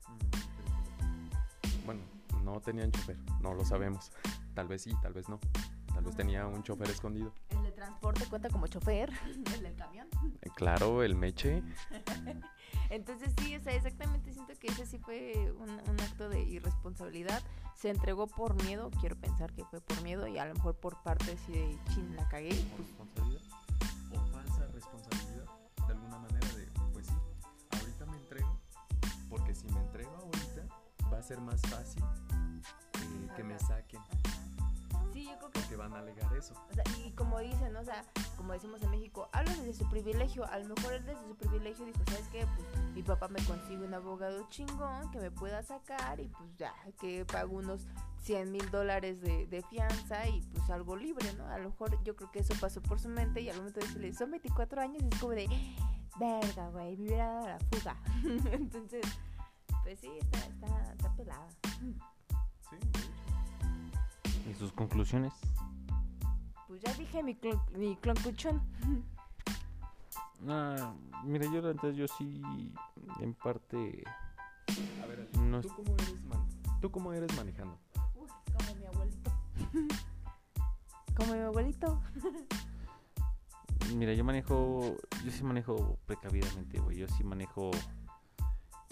Bueno, 1.84 2.02
no 2.44 2.60
tenían 2.60 2.92
chofer, 2.92 3.18
no 3.40 3.54
lo 3.54 3.64
sabemos. 3.64 4.12
Tal 4.54 4.68
vez 4.68 4.82
sí, 4.82 4.92
tal 5.02 5.12
vez 5.12 5.28
no. 5.28 5.40
Tal 5.92 6.04
vez 6.04 6.14
tenía 6.14 6.46
un 6.46 6.62
chofer 6.62 6.90
escondido. 6.90 7.34
¿El 7.50 7.64
de 7.64 7.72
transporte 7.72 8.24
cuenta 8.26 8.50
como 8.50 8.68
chofer? 8.68 9.10
¿El 9.56 9.62
del 9.64 9.74
camión? 9.74 10.06
Eh, 10.42 10.50
claro, 10.54 11.02
el 11.02 11.16
meche. 11.16 11.60
Entonces 12.90 13.32
sí, 13.38 13.56
o 13.56 13.60
sea, 13.60 13.74
exactamente 13.74 14.32
siento 14.32 14.52
que 14.58 14.68
ese 14.68 14.86
sí 14.86 14.98
fue 14.98 15.52
un, 15.58 16.00
acto 16.00 16.28
de 16.28 16.40
irresponsabilidad. 16.42 17.42
Se 17.84 17.90
entregó 17.90 18.26
por 18.26 18.54
miedo, 18.64 18.90
quiero 18.98 19.14
pensar 19.14 19.52
que 19.52 19.62
fue 19.66 19.78
por 19.78 20.00
miedo 20.00 20.26
y 20.26 20.38
a 20.38 20.46
lo 20.46 20.54
mejor 20.54 20.74
por 20.74 21.02
parte 21.02 21.36
sí 21.44 21.52
de 21.52 21.78
chin 21.92 22.16
la 22.16 22.26
cagué. 22.30 22.48
responsabilidad? 22.48 23.42
¿O 24.10 24.32
falsa 24.32 24.66
responsabilidad? 24.68 25.44
De 25.86 25.92
alguna 25.92 26.16
manera 26.16 26.48
de, 26.54 26.66
pues 26.94 27.06
sí, 27.08 27.12
ahorita 27.78 28.06
me 28.06 28.16
entrego, 28.16 28.58
porque 29.28 29.54
si 29.54 29.66
me 29.68 29.80
entrego 29.80 30.16
ahorita 30.16 30.66
va 31.12 31.18
a 31.18 31.22
ser 31.22 31.42
más 31.42 31.60
fácil 31.60 32.02
eh, 32.02 33.28
que 33.36 33.44
me 33.44 33.58
saquen. 33.58 34.00
Sí, 35.14 35.24
yo 35.30 35.38
creo 35.38 35.50
que... 35.52 35.60
Porque 35.60 35.76
van 35.76 35.94
a 35.94 36.00
alegar 36.00 36.36
eso. 36.36 36.54
O 36.68 36.74
sea, 36.74 36.82
y 36.98 37.12
como 37.12 37.38
dicen, 37.38 37.76
o 37.76 37.84
sea, 37.84 38.04
como 38.36 38.52
decimos 38.52 38.82
en 38.82 38.90
México, 38.90 39.28
habla 39.30 39.54
desde 39.54 39.72
su 39.72 39.88
privilegio. 39.88 40.44
A 40.50 40.58
lo 40.58 40.74
mejor 40.74 40.92
él 40.92 41.06
desde 41.06 41.24
su 41.24 41.36
privilegio 41.36 41.84
dijo, 41.86 42.00
¿sabes 42.08 42.26
qué? 42.32 42.44
Pues 42.56 42.94
mi 42.94 43.02
papá 43.04 43.28
me 43.28 43.40
consigue 43.44 43.84
un 43.84 43.94
abogado 43.94 44.44
chingón 44.50 45.12
que 45.12 45.20
me 45.20 45.30
pueda 45.30 45.62
sacar 45.62 46.18
y 46.18 46.26
pues 46.26 46.56
ya, 46.56 46.74
que 47.00 47.24
pago 47.24 47.58
unos 47.58 47.86
100 48.22 48.50
mil 48.50 48.68
dólares 48.72 49.20
de, 49.20 49.46
de, 49.46 49.62
fianza 49.62 50.26
y 50.26 50.40
pues 50.52 50.68
algo 50.68 50.96
libre, 50.96 51.32
¿no? 51.34 51.46
A 51.46 51.58
lo 51.58 51.70
mejor 51.70 52.02
yo 52.02 52.16
creo 52.16 52.32
que 52.32 52.40
eso 52.40 52.54
pasó 52.60 52.82
por 52.82 52.98
su 52.98 53.08
mente 53.08 53.40
y 53.40 53.48
al 53.48 53.58
momento 53.58 53.78
de 53.78 53.86
decirle, 53.86 54.14
son 54.14 54.32
24 54.32 54.80
años, 54.80 55.00
es 55.04 55.20
como 55.20 55.32
de, 55.32 55.48
verga, 56.18 56.70
güey, 56.70 56.96
me 56.96 57.06
hubiera 57.06 57.28
dado 57.34 57.46
la 57.46 57.58
fuga. 57.60 57.96
Entonces, 58.50 59.06
pues 59.84 60.00
sí, 60.00 60.10
está, 60.20 60.38
está, 60.38 60.92
está 60.92 61.14
pelada. 61.14 61.48
Sí. 62.68 62.76
¿Y 64.54 64.58
sus 64.58 64.72
conclusiones? 64.72 65.32
Pues 66.68 66.80
ya 66.82 66.92
dije 66.94 67.22
mi, 67.22 67.34
clon, 67.34 67.60
mi 67.76 67.96
cloncuchón. 67.96 68.62
Ah, 70.46 70.92
mira, 71.24 71.46
yo 71.50 71.66
antes 71.70 71.96
yo 71.96 72.06
sí, 72.06 72.42
en 73.20 73.32
parte, 73.32 74.04
A 75.02 75.06
ver, 75.06 75.20
Ali, 75.32 75.48
no 75.48 75.62
¿tú 75.62 75.68
cómo 75.74 75.94
eres, 75.94 76.22
man- 76.24 76.48
¿tú 76.82 76.90
cómo 76.90 77.12
eres 77.14 77.34
manejando? 77.34 77.78
Uy, 78.14 78.28
como 78.52 78.74
mi 78.78 78.84
abuelito. 78.84 79.32
como 81.16 81.32
mi 81.34 81.40
abuelito. 81.40 82.02
mira, 83.96 84.12
yo 84.12 84.22
manejo, 84.22 84.96
yo 85.24 85.30
sí 85.30 85.42
manejo 85.44 85.96
precavidamente, 86.04 86.78
güey. 86.78 86.98
Yo 86.98 87.08
sí 87.08 87.24
manejo 87.24 87.70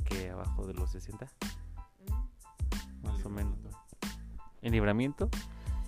que 0.07 0.31
abajo 0.31 0.67
de 0.67 0.73
los 0.73 0.91
60, 0.93 1.27
más 3.03 3.27
o 3.27 3.29
menos. 3.29 3.59
¿En 4.63 4.73
libramiento? 4.73 5.29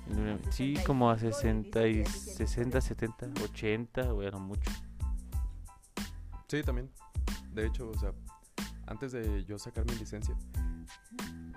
En 0.08 0.16
libramiento. 0.16 0.52
Sí, 0.52 0.74
como 0.86 1.10
a 1.10 1.18
60 1.18 1.86
y 1.86 2.04
60, 2.04 2.80
70, 2.80 3.26
80, 3.42 4.02
güey, 4.10 4.30
no 4.30 4.40
mucho. 4.40 4.70
Sí, 6.48 6.62
también. 6.62 6.90
De 7.52 7.66
hecho, 7.66 7.88
o 7.88 7.98
sea, 7.98 8.12
antes 8.86 9.12
de 9.12 9.44
yo 9.44 9.58
sacar 9.58 9.86
mi 9.86 9.94
licencia, 9.94 10.36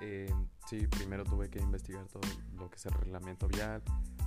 eh, 0.01 0.32
sí, 0.67 0.88
primero 0.88 1.23
tuve 1.23 1.49
que 1.49 1.60
investigar 1.60 2.06
todo 2.08 2.21
lo 2.56 2.69
que 2.69 2.75
es 2.77 2.86
el 2.86 2.93
reglamento 2.93 3.47
vial, 3.47 3.82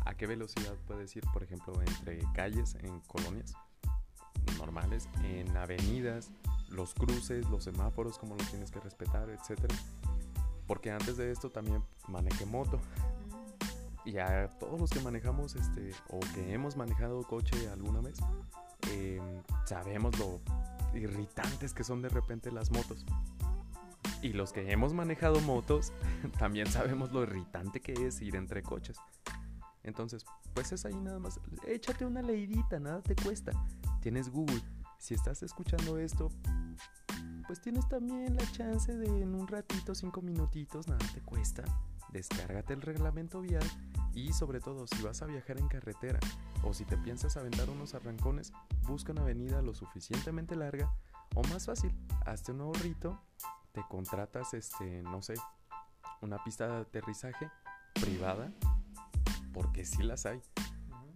a 0.05 0.15
qué 0.15 0.27
velocidad 0.27 0.75
puedes 0.87 1.15
ir, 1.17 1.25
por 1.33 1.43
ejemplo, 1.43 1.81
entre 1.81 2.21
calles, 2.35 2.77
en 2.83 3.01
colonias 3.01 3.55
normales, 4.59 5.09
en 5.23 5.57
avenidas, 5.57 6.31
los 6.69 6.95
cruces, 6.95 7.49
los 7.49 7.65
semáforos, 7.65 8.19
cómo 8.19 8.37
los 8.37 8.49
tienes 8.51 8.71
que 8.71 8.81
respetar, 8.81 9.31
etcétera. 9.31 9.75
Porque 10.71 10.93
antes 10.93 11.17
de 11.17 11.33
esto 11.33 11.51
también 11.51 11.83
manejé 12.07 12.47
moto. 12.47 12.79
Y 14.05 14.19
a 14.19 14.47
todos 14.61 14.81
los 14.81 14.89
que 14.89 15.01
manejamos 15.01 15.57
este 15.57 15.91
o 16.11 16.21
que 16.33 16.55
hemos 16.55 16.77
manejado 16.77 17.25
coche 17.25 17.69
alguna 17.69 18.01
vez, 18.01 18.21
eh, 18.93 19.21
sabemos 19.65 20.17
lo 20.17 20.41
irritantes 20.95 21.75
que 21.75 21.83
son 21.83 22.03
de 22.03 22.09
repente 22.09 22.53
las 22.53 22.71
motos. 22.71 23.05
Y 24.23 24.29
los 24.33 24.53
que 24.53 24.71
hemos 24.71 24.95
manejado 24.95 25.41
motos, 25.41 25.93
también 26.39 26.69
sabemos 26.69 27.11
lo 27.11 27.25
irritante 27.25 27.81
que 27.81 28.07
es 28.07 28.23
ir 28.23 28.37
entre 28.37 28.63
coches. 28.63 28.97
Entonces, 29.83 30.25
pues 30.55 30.71
es 30.71 30.85
ahí 30.85 30.95
nada 30.95 31.19
más. 31.19 31.41
Échate 31.67 32.05
una 32.05 32.23
leidita, 32.23 32.79
nada 32.79 33.03
te 33.03 33.17
cuesta. 33.17 33.51
Tienes 34.03 34.31
Google. 34.31 34.63
Si 34.99 35.15
estás 35.15 35.43
escuchando 35.43 35.99
esto, 35.99 36.31
pues 37.51 37.61
tienes 37.61 37.89
también 37.89 38.37
la 38.37 38.49
chance 38.53 38.97
de 38.97 39.23
en 39.23 39.35
un 39.35 39.49
ratito, 39.49 39.93
cinco 39.93 40.23
minutitos, 40.23 40.87
nada 40.87 41.05
te 41.13 41.21
cuesta. 41.21 41.65
Descárgate 42.13 42.75
el 42.75 42.81
reglamento 42.81 43.41
vial 43.41 43.65
y 44.15 44.33
sobre 44.33 44.61
todo 44.61 44.87
si 44.87 45.03
vas 45.03 45.21
a 45.23 45.27
viajar 45.27 45.59
en 45.59 45.67
carretera 45.67 46.21
o 46.63 46.73
si 46.73 46.85
te 46.85 46.97
piensas 46.97 47.37
aventar 47.37 47.69
unos 47.69 47.95
arrancones, 47.95 48.53
busca 48.83 49.11
una 49.11 49.23
avenida 49.23 49.63
lo 49.63 49.75
suficientemente 49.75 50.55
larga 50.55 50.95
o 51.35 51.43
más 51.49 51.67
fácil, 51.67 51.93
hazte 52.25 52.53
un 52.53 52.61
ahorrito, 52.61 53.21
te 53.73 53.83
contratas 53.89 54.55
este, 54.55 55.03
no 55.03 55.21
sé, 55.21 55.35
una 56.21 56.45
pista 56.45 56.69
de 56.69 56.83
aterrizaje 56.83 57.51
privada, 57.95 58.53
porque 59.53 59.85
sí 59.85 60.05
las 60.05 60.25
hay. 60.25 60.41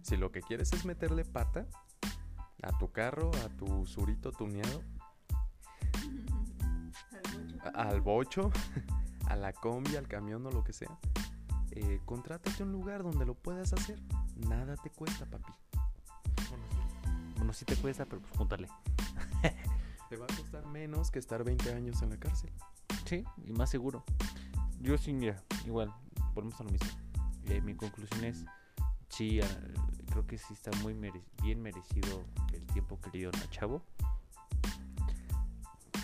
Si 0.01 0.17
lo 0.17 0.33
que 0.33 0.41
quieres 0.41 0.73
es 0.73 0.83
meterle 0.83 1.23
pata 1.23 1.65
a 2.61 2.77
tu 2.77 2.91
carro, 2.91 3.31
a 3.45 3.47
tu 3.55 3.85
surito 3.85 4.33
tuneado, 4.33 4.83
al 7.73 8.01
bocho, 8.01 8.51
a 9.27 9.35
la 9.35 9.53
combi, 9.53 9.95
al 9.95 10.07
camión 10.07 10.45
o 10.45 10.51
lo 10.51 10.63
que 10.63 10.73
sea, 10.73 10.97
eh, 11.71 11.99
contrátate 12.05 12.63
un 12.63 12.71
lugar 12.71 13.03
donde 13.03 13.25
lo 13.25 13.33
puedas 13.35 13.73
hacer. 13.73 13.99
Nada 14.47 14.75
te 14.77 14.89
cuesta, 14.89 15.25
papi. 15.25 15.51
Bueno, 16.49 16.63
sí. 16.71 17.09
Bueno, 17.37 17.53
sí 17.53 17.65
te 17.65 17.75
cuesta, 17.75 18.05
pero 18.05 18.21
pues 18.21 18.37
júntale. 18.37 18.67
Te 20.09 20.17
va 20.17 20.25
a 20.25 20.35
costar 20.35 20.65
menos 20.67 21.09
que 21.09 21.17
estar 21.17 21.43
20 21.43 21.73
años 21.73 22.01
en 22.03 22.11
la 22.11 22.17
cárcel. 22.17 22.51
Sí, 23.05 23.23
y 23.43 23.51
más 23.53 23.71
seguro. 23.71 24.03
Yo 24.79 24.97
sí, 24.99 25.13
mira, 25.13 25.41
igual, 25.65 25.91
volvemos 26.35 26.59
a 26.61 26.63
lo 26.63 26.69
mismo. 26.69 26.87
Eh, 27.45 27.59
mi 27.61 27.73
conclusión 27.75 28.23
es, 28.23 28.45
sí, 29.09 29.39
creo 30.11 30.27
que 30.27 30.37
sí 30.37 30.53
está 30.53 30.69
muy 30.83 30.93
mere- 30.93 31.23
bien 31.41 31.59
merecido 31.61 32.23
el 32.53 32.65
tiempo 32.67 32.99
que 33.01 33.09
le 33.11 33.17
dieron 33.19 33.35
a 33.41 33.49
Chavo. 33.49 33.81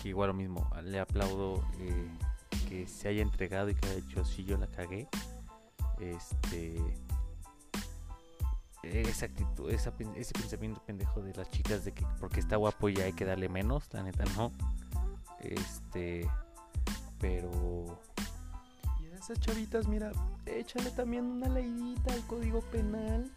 Igual 0.04 0.28
lo 0.28 0.34
mismo, 0.34 0.68
le 0.82 1.00
aplaudo 1.00 1.64
eh, 1.78 2.10
que 2.68 2.86
se 2.86 3.08
haya 3.08 3.22
entregado 3.22 3.70
y 3.70 3.74
que 3.74 3.86
haya 3.86 3.96
dicho, 3.96 4.24
sí, 4.24 4.44
yo 4.44 4.56
la 4.58 4.66
cagué. 4.66 5.08
Este... 6.00 6.80
Esa 8.82 9.26
actitud, 9.26 9.70
esa 9.70 9.96
pen- 9.96 10.12
ese 10.16 10.32
pensamiento 10.34 10.82
pendejo 10.84 11.22
de 11.22 11.32
las 11.34 11.48
chicas 11.52 11.84
de 11.84 11.92
que 11.92 12.04
porque 12.18 12.40
está 12.40 12.56
guapo 12.56 12.88
ya 12.88 13.04
hay 13.04 13.12
que 13.12 13.24
darle 13.24 13.48
menos, 13.48 13.88
la 13.92 14.02
neta 14.02 14.24
no. 14.36 14.50
Este, 15.38 16.28
pero 17.20 18.00
Y 19.00 19.06
a 19.06 19.14
esas 19.14 19.38
chavitas, 19.38 19.86
mira, 19.86 20.10
échale 20.46 20.90
también 20.90 21.26
una 21.26 21.48
leidita 21.48 22.12
al 22.12 22.26
código 22.26 22.60
penal. 22.72 23.30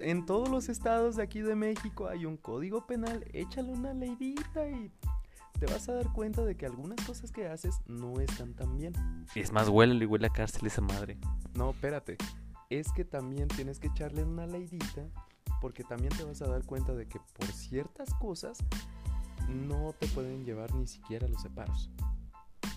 En 0.00 0.26
todos 0.26 0.48
los 0.48 0.68
estados 0.68 1.14
de 1.14 1.22
aquí 1.22 1.40
de 1.40 1.54
México 1.54 2.08
hay 2.08 2.26
un 2.26 2.36
código 2.36 2.84
penal. 2.84 3.24
Échale 3.32 3.70
una 3.70 3.94
leidita 3.94 4.68
y 4.68 4.90
te 5.58 5.66
vas 5.66 5.88
a 5.88 5.94
dar 5.94 6.12
cuenta 6.12 6.44
de 6.44 6.56
que 6.56 6.66
algunas 6.66 7.04
cosas 7.04 7.32
que 7.32 7.48
haces 7.48 7.80
no 7.86 8.20
están 8.20 8.54
tan 8.54 8.76
bien. 8.76 8.92
es 9.34 9.52
más 9.52 9.68
huele, 9.68 10.06
huele 10.06 10.26
a 10.26 10.30
cárcel 10.30 10.66
esa 10.66 10.80
madre. 10.80 11.18
No, 11.54 11.70
espérate. 11.70 12.16
Es 12.70 12.92
que 12.92 13.04
también 13.04 13.48
tienes 13.48 13.80
que 13.80 13.88
echarle 13.88 14.22
una 14.22 14.46
leidita 14.46 15.08
porque 15.60 15.82
también 15.82 16.16
te 16.16 16.24
vas 16.24 16.42
a 16.42 16.48
dar 16.48 16.64
cuenta 16.64 16.94
de 16.94 17.06
que 17.06 17.18
por 17.34 17.46
ciertas 17.46 18.14
cosas 18.14 18.58
no 19.48 19.92
te 19.98 20.06
pueden 20.08 20.44
llevar 20.44 20.74
ni 20.74 20.86
siquiera 20.86 21.26
a 21.26 21.30
los 21.30 21.42
separos. 21.42 21.90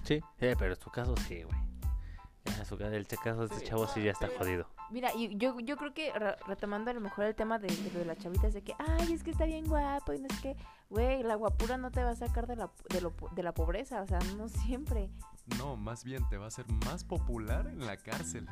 Sí, 0.04 0.20
eh, 0.40 0.56
pero 0.58 0.74
en 0.74 0.80
tu 0.80 0.90
caso 0.90 1.16
sí, 1.28 1.44
güey. 1.44 1.71
En 2.60 2.66
su 2.66 2.76
el 2.76 3.08
caso 3.08 3.48
de 3.48 3.56
este 3.56 3.68
chavo 3.68 3.88
sí 3.88 4.04
ya 4.04 4.12
está 4.12 4.28
jodido. 4.38 4.68
Mira, 4.92 5.14
y 5.16 5.36
yo, 5.38 5.60
yo 5.60 5.78
creo 5.78 5.94
que 5.94 6.12
re- 6.14 6.36
retomando 6.48 6.92
a 6.92 6.94
lo 6.94 7.02
mejor 7.02 7.26
el 7.26 7.36
tema 7.36 7.60
de, 7.60 7.68
de 7.68 7.92
lo 7.92 8.00
de 8.00 8.06
las 8.06 8.18
chavitas, 8.18 8.54
de 8.54 8.62
que, 8.62 8.74
ay, 8.78 9.14
es 9.14 9.24
que 9.24 9.32
está 9.32 9.46
bien 9.46 9.66
guapo 9.68 10.14
y 10.14 10.20
no 10.20 10.28
es 10.30 10.40
que, 10.42 10.56
güey, 10.90 11.24
la 11.24 11.36
guapura 11.36 11.78
no 11.78 11.92
te 11.92 12.04
va 12.04 12.12
a 12.12 12.16
sacar 12.16 12.48
de 12.48 12.56
la, 12.58 12.70
de, 12.90 13.02
lo 13.02 13.14
de 13.34 13.44
la 13.44 13.54
pobreza, 13.54 14.02
o 14.02 14.08
sea, 14.08 14.20
no 14.38 14.50
siempre. 14.50 15.10
No, 15.58 15.76
más 15.78 16.04
bien 16.04 16.28
te 16.30 16.38
va 16.38 16.46
a 16.46 16.48
hacer 16.48 16.66
más 16.86 17.04
popular 17.04 17.68
en 17.68 17.86
la 17.86 17.98
cárcel. 17.98 18.48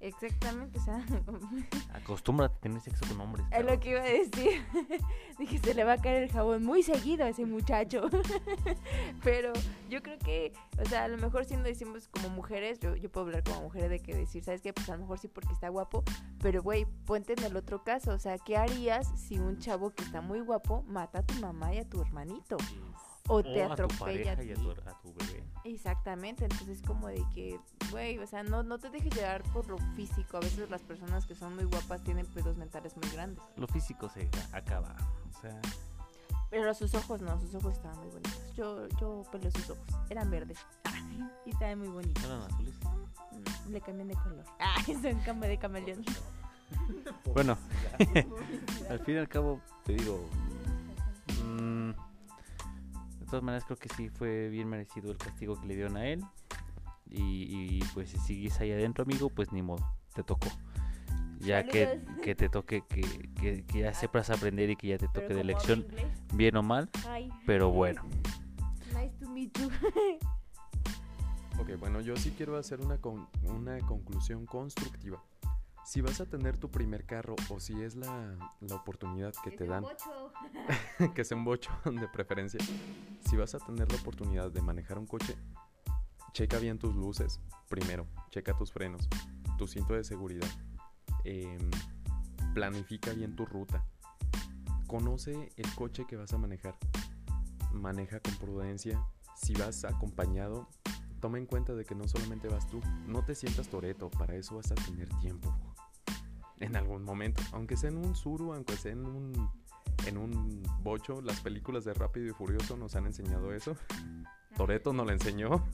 Exactamente, 0.00 0.78
o 0.78 0.82
sea, 0.82 1.04
Acostúmbrate 1.94 2.54
a 2.54 2.60
tener 2.60 2.80
sexo 2.80 3.06
con 3.06 3.20
hombres. 3.20 3.44
es 3.52 3.64
lo 3.64 3.78
que 3.78 3.90
iba 3.90 4.00
a 4.00 4.04
decir. 4.04 4.64
Dije, 5.38 5.58
se 5.58 5.74
le 5.74 5.84
va 5.84 5.94
a 5.94 5.98
caer 5.98 6.22
el 6.22 6.32
jabón 6.32 6.64
muy 6.64 6.82
seguido 6.82 7.24
a 7.24 7.28
ese 7.28 7.44
muchacho. 7.44 8.08
Pero 9.22 9.52
yo 9.90 10.02
creo 10.02 10.18
que, 10.18 10.52
o 10.78 10.86
sea, 10.86 11.04
a 11.04 11.08
lo 11.08 11.18
mejor 11.18 11.44
siendo 11.44 11.68
decimos 11.68 12.08
como 12.08 12.30
mujeres, 12.30 12.80
yo, 12.80 12.96
yo 12.96 13.10
puedo 13.10 13.26
hablar 13.26 13.44
como 13.44 13.60
mujer 13.60 13.90
de 13.90 14.00
que 14.00 14.14
decir, 14.14 14.42
¿sabes 14.42 14.62
qué? 14.62 14.72
Pues 14.72 14.88
a 14.88 14.94
lo 14.94 15.02
mejor 15.02 15.18
sí 15.18 15.28
porque 15.28 15.52
está 15.52 15.68
guapo, 15.68 16.02
pero 16.40 16.62
güey, 16.62 16.86
ponte 17.04 17.34
en 17.34 17.44
el 17.44 17.56
otro 17.56 17.84
caso, 17.84 18.12
o 18.12 18.18
sea, 18.18 18.38
¿qué 18.38 18.56
harías 18.56 19.06
si 19.20 19.38
un 19.38 19.58
chavo 19.58 19.90
que 19.90 20.02
está 20.02 20.22
muy 20.22 20.40
guapo 20.40 20.82
mata 20.88 21.18
a 21.18 21.22
tu 21.22 21.34
mamá 21.34 21.74
y 21.74 21.78
a 21.78 21.88
tu 21.88 22.00
hermanito? 22.00 22.56
O 23.32 23.42
te 23.42 23.62
O 23.62 23.64
a 23.72 23.76
tu 23.76 23.84
atropella 23.84 24.32
a 24.32 24.42
y 24.42 24.50
a 24.52 24.54
tu, 24.56 24.70
a 24.70 25.00
tu 25.00 25.14
bebé. 25.14 25.44
Exactamente, 25.64 26.44
entonces 26.44 26.82
como 26.82 27.06
de 27.08 27.24
que, 27.34 27.58
güey, 27.90 28.18
o 28.18 28.26
sea, 28.26 28.42
no, 28.42 28.62
no 28.62 28.78
te 28.78 28.90
dejes 28.90 29.14
llevar 29.14 29.42
por 29.52 29.68
lo 29.68 29.78
físico. 29.94 30.36
A 30.38 30.40
veces 30.40 30.68
las 30.68 30.82
personas 30.82 31.26
que 31.26 31.34
son 31.34 31.54
muy 31.54 31.64
guapas 31.64 32.02
tienen 32.02 32.26
pedos 32.26 32.56
mentales 32.56 32.96
muy 32.96 33.08
grandes. 33.10 33.42
Lo 33.56 33.68
físico 33.68 34.08
se 34.08 34.28
acaba. 34.52 34.96
O 35.30 35.40
sea, 35.40 35.60
Pero 36.50 36.74
sus 36.74 36.92
ojos 36.94 37.20
no, 37.20 37.40
sus 37.40 37.54
ojos 37.54 37.74
estaban 37.74 37.98
muy 37.98 38.08
bonitos. 38.08 38.54
Yo, 38.56 38.88
yo 39.00 39.22
pelé 39.30 39.50
sus 39.52 39.70
ojos, 39.70 39.86
eran 40.08 40.28
verdes. 40.30 40.58
y 41.46 41.50
estaban 41.50 41.78
muy 41.78 41.88
bonitos. 41.88 42.24
eran 42.24 42.42
azules. 42.42 42.74
Mm, 43.32 43.72
Le 43.72 43.80
cambian 43.80 44.08
de 44.08 44.14
color. 44.14 44.44
Ah, 44.58 44.82
son 44.84 45.20
cambio 45.20 45.48
de 45.48 45.58
camaleón. 45.58 46.04
Bueno, 47.34 47.56
al 48.88 49.00
fin 49.00 49.14
y 49.16 49.18
al 49.18 49.28
cabo, 49.28 49.60
te 49.84 49.92
digo. 49.92 50.28
De 53.30 53.36
todas 53.38 53.44
maneras, 53.44 53.64
creo 53.64 53.76
que 53.78 53.88
sí 53.90 54.08
fue 54.08 54.48
bien 54.48 54.68
merecido 54.68 55.12
el 55.12 55.16
castigo 55.16 55.60
que 55.60 55.66
le 55.68 55.76
dieron 55.76 55.96
a 55.96 56.04
él. 56.06 56.24
Y, 57.08 57.78
y, 57.78 57.84
pues 57.94 58.10
si 58.10 58.18
sigues 58.18 58.58
ahí 58.60 58.72
adentro, 58.72 59.04
amigo, 59.04 59.30
pues 59.30 59.52
ni 59.52 59.62
modo, 59.62 59.84
te 60.14 60.24
tocó. 60.24 60.48
Ya 61.38 61.64
que, 61.64 62.00
que 62.22 62.34
te 62.34 62.48
toque, 62.48 62.82
que, 62.88 63.02
que, 63.40 63.64
que 63.64 63.78
ya 63.78 63.94
sepas 63.94 64.30
aprender 64.30 64.68
y 64.70 64.76
que 64.76 64.88
ya 64.88 64.98
te 64.98 65.06
toque 65.08 65.32
de 65.32 65.44
lección, 65.44 65.86
bien 66.34 66.56
o 66.56 66.62
mal, 66.62 66.90
Hi. 67.06 67.30
pero 67.46 67.70
bueno. 67.70 68.02
Nice 68.94 69.14
to 69.20 69.28
meet 69.30 69.56
you. 69.58 69.70
Ok, 71.58 71.78
bueno, 71.78 72.00
yo 72.00 72.16
sí 72.16 72.32
quiero 72.36 72.56
hacer 72.56 72.80
una, 72.80 72.98
con- 72.98 73.28
una 73.44 73.78
conclusión 73.78 74.44
constructiva. 74.44 75.22
Si 75.84 76.00
vas 76.02 76.20
a 76.20 76.26
tener 76.26 76.56
tu 76.58 76.70
primer 76.70 77.04
carro 77.06 77.34
o 77.48 77.58
si 77.58 77.80
es 77.82 77.96
la, 77.96 78.36
la 78.60 78.74
oportunidad 78.76 79.32
que 79.42 79.50
te 79.50 79.64
dan, 79.66 79.84
que 81.14 81.24
sea 81.24 81.36
un 81.36 81.44
bocho 81.44 81.70
de 81.84 82.06
preferencia, 82.08 82.60
si 83.30 83.36
vas 83.36 83.54
a 83.54 83.60
tener 83.60 83.88
la 83.92 83.96
oportunidad 83.96 84.50
de 84.50 84.60
manejar 84.60 84.98
un 84.98 85.06
coche, 85.06 85.36
checa 86.32 86.58
bien 86.58 86.80
tus 86.80 86.96
luces, 86.96 87.40
primero, 87.68 88.08
checa 88.30 88.56
tus 88.56 88.72
frenos, 88.72 89.08
tu 89.56 89.68
cinto 89.68 89.94
de 89.94 90.02
seguridad, 90.02 90.48
em, 91.22 91.70
planifica 92.54 93.12
bien 93.12 93.36
tu 93.36 93.46
ruta, 93.46 93.86
conoce 94.88 95.52
el 95.56 95.74
coche 95.76 96.06
que 96.08 96.16
vas 96.16 96.32
a 96.32 96.38
manejar, 96.38 96.76
maneja 97.72 98.18
con 98.18 98.34
prudencia, 98.34 99.00
si 99.36 99.54
vas 99.54 99.84
acompañado, 99.84 100.68
toma 101.20 101.38
en 101.38 101.46
cuenta 101.46 101.72
de 101.76 101.84
que 101.84 101.94
no 101.94 102.08
solamente 102.08 102.48
vas 102.48 102.66
tú, 102.66 102.80
no 103.06 103.24
te 103.24 103.36
sientas 103.36 103.68
toreto, 103.68 104.10
para 104.10 104.34
eso 104.34 104.56
vas 104.56 104.72
a 104.72 104.74
tener 104.74 105.08
tiempo. 105.20 105.54
En 106.58 106.74
algún 106.74 107.04
momento, 107.04 107.44
aunque 107.52 107.76
sea 107.76 107.90
en 107.90 107.98
un 107.98 108.16
suru, 108.16 108.52
aunque 108.54 108.76
sea 108.76 108.90
en 108.90 109.06
un 109.06 109.59
en 110.10 110.18
un 110.18 110.62
bocho, 110.82 111.20
las 111.22 111.40
películas 111.40 111.84
de 111.84 111.94
Rápido 111.94 112.26
y 112.26 112.32
Furioso 112.32 112.76
nos 112.76 112.96
han 112.96 113.06
enseñado 113.06 113.54
eso. 113.54 113.76
Toreto 114.56 114.92
nos 114.92 115.06
lo 115.06 115.12
enseñó. 115.12 115.64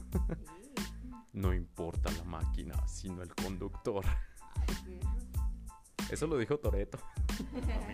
no 1.33 1.55
importa 1.55 2.11
la 2.13 2.25
máquina, 2.25 2.87
sino 2.87 3.23
el 3.23 3.35
conductor. 3.35 4.05
Eso 6.11 6.27
lo 6.27 6.39
dijo 6.39 6.59
Toreto. 6.59 6.99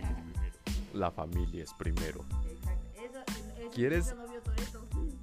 La 0.93 1.09
familia 1.09 1.63
es 1.63 1.73
primero. 1.73 2.23
¿Quieres, 3.73 4.13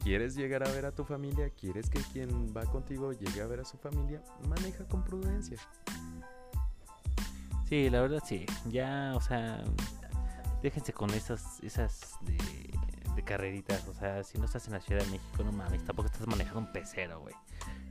¿Quieres 0.02 0.34
llegar 0.34 0.66
a 0.66 0.72
ver 0.72 0.86
a 0.86 0.92
tu 0.92 1.04
familia? 1.04 1.50
¿Quieres 1.50 1.88
que 1.88 2.00
quien 2.12 2.52
va 2.56 2.64
contigo 2.64 3.12
llegue 3.12 3.40
a 3.40 3.46
ver 3.46 3.60
a 3.60 3.64
su 3.64 3.76
familia? 3.76 4.20
Maneja 4.48 4.84
con 4.88 5.04
prudencia. 5.04 5.58
Sí, 7.68 7.88
la 7.88 8.00
verdad 8.00 8.20
sí. 8.26 8.46
Ya, 8.66 9.12
o 9.14 9.20
sea, 9.20 9.62
déjense 10.62 10.92
con 10.92 11.10
esas, 11.10 11.60
esas 11.62 12.16
de, 12.22 12.36
de 13.14 13.22
carreritas. 13.24 13.86
O 13.88 13.94
sea, 13.94 14.22
si 14.24 14.38
no 14.38 14.44
estás 14.44 14.66
en 14.66 14.74
la 14.74 14.80
Ciudad 14.80 15.02
de 15.04 15.10
México, 15.10 15.42
no 15.44 15.52
mames, 15.52 15.84
tampoco 15.84 16.06
estás 16.06 16.26
manejando 16.26 16.60
un 16.60 16.72
pecero, 16.72 17.20
güey. 17.20 17.34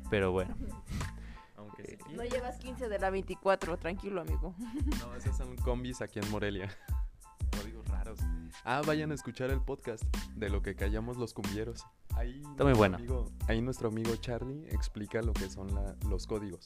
Pero 0.10 0.32
bueno. 0.32 0.56
Aunque 1.58 1.98
sí. 2.08 2.14
No 2.16 2.24
llevas 2.24 2.58
15 2.58 2.88
de 2.90 3.00
la 3.00 3.10
24, 3.10 3.78
tranquilo, 3.78 4.22
amigo. 4.22 4.56
No, 5.00 5.14
esos 5.16 5.36
son 5.36 5.56
combis 5.58 6.02
aquí 6.02 6.20
en 6.20 6.30
Morelia. 6.32 6.70
Códigos 7.60 7.86
raros. 7.90 8.20
Ah, 8.64 8.82
vayan 8.86 9.12
a 9.12 9.16
escuchar 9.16 9.50
el 9.50 9.60
podcast 9.62 10.04
de 10.36 10.50
lo 10.50 10.62
que 10.62 10.76
callamos 10.76 11.18
los 11.18 11.34
cumbieros. 11.34 11.86
Ahí 12.16 12.42
Está 12.52 12.64
muy 12.64 12.74
bueno. 12.74 12.98
amigo- 12.98 13.30
ahí 13.48 13.62
nuestro 13.62 13.90
amigo 13.90 14.16
Charlie 14.18 14.68
explica 14.70 15.22
lo 15.22 15.34
que 15.34 15.50
son 15.50 15.74
la- 15.76 15.96
los 16.08 16.26
códigos 16.28 16.62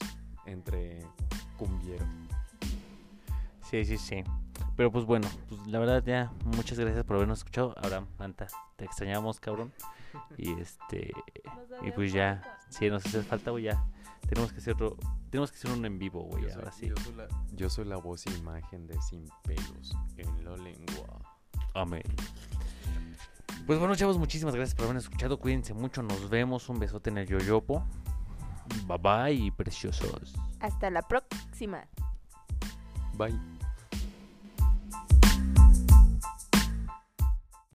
entre 0.46 1.04
cumbieros. 1.58 2.06
Sí, 3.68 3.84
sí, 3.84 3.98
sí. 3.98 4.22
Pero 4.76 4.90
pues 4.90 5.04
bueno, 5.04 5.28
pues 5.48 5.66
la 5.66 5.78
verdad 5.78 6.02
ya, 6.04 6.32
muchas 6.44 6.78
gracias 6.78 7.04
por 7.04 7.16
habernos 7.16 7.38
escuchado. 7.38 7.74
Abraham, 7.78 8.06
Manta, 8.18 8.48
te 8.76 8.84
extrañamos, 8.84 9.40
cabrón. 9.40 9.72
Y 10.36 10.52
este, 10.60 11.12
y 11.82 11.90
pues 11.92 12.12
ya, 12.12 12.58
si 12.68 12.88
nos 12.88 13.04
hace 13.06 13.22
falta, 13.22 13.50
güey, 13.50 13.64
ya. 13.64 13.84
Tenemos 14.28 14.52
que 14.52 14.58
hacer 14.58 14.74
otro, 14.74 14.96
tenemos 15.30 15.52
que 15.52 15.58
hacer 15.58 15.70
uno 15.70 15.86
en 15.86 15.98
vivo, 15.98 16.22
güey, 16.22 16.44
soy, 16.44 16.52
ahora 16.52 16.72
sí. 16.72 16.88
yo 16.88 16.96
soy 16.96 17.14
la, 17.14 17.28
yo 17.52 17.68
soy 17.68 17.84
la 17.84 17.96
voz 17.96 18.26
e 18.26 18.30
imagen 18.32 18.86
de 18.86 19.00
Sin 19.02 19.28
Pelos 19.42 19.94
en 20.16 20.44
la 20.44 20.56
lengua. 20.56 21.20
Amén. 21.74 22.02
Pues 23.66 23.78
bueno, 23.78 23.94
chavos, 23.96 24.18
muchísimas 24.18 24.54
gracias 24.54 24.74
por 24.74 24.84
habernos 24.84 25.04
escuchado. 25.04 25.38
Cuídense 25.38 25.72
mucho, 25.74 26.02
nos 26.02 26.28
vemos. 26.28 26.68
Un 26.68 26.78
besote 26.78 27.10
en 27.10 27.18
el 27.18 27.26
yoyopo. 27.26 27.84
Bye 28.86 28.98
bye, 28.98 29.52
preciosos. 29.52 30.34
Hasta 30.60 30.90
la 30.90 31.02
próxima. 31.02 31.86
Bye. 33.14 33.53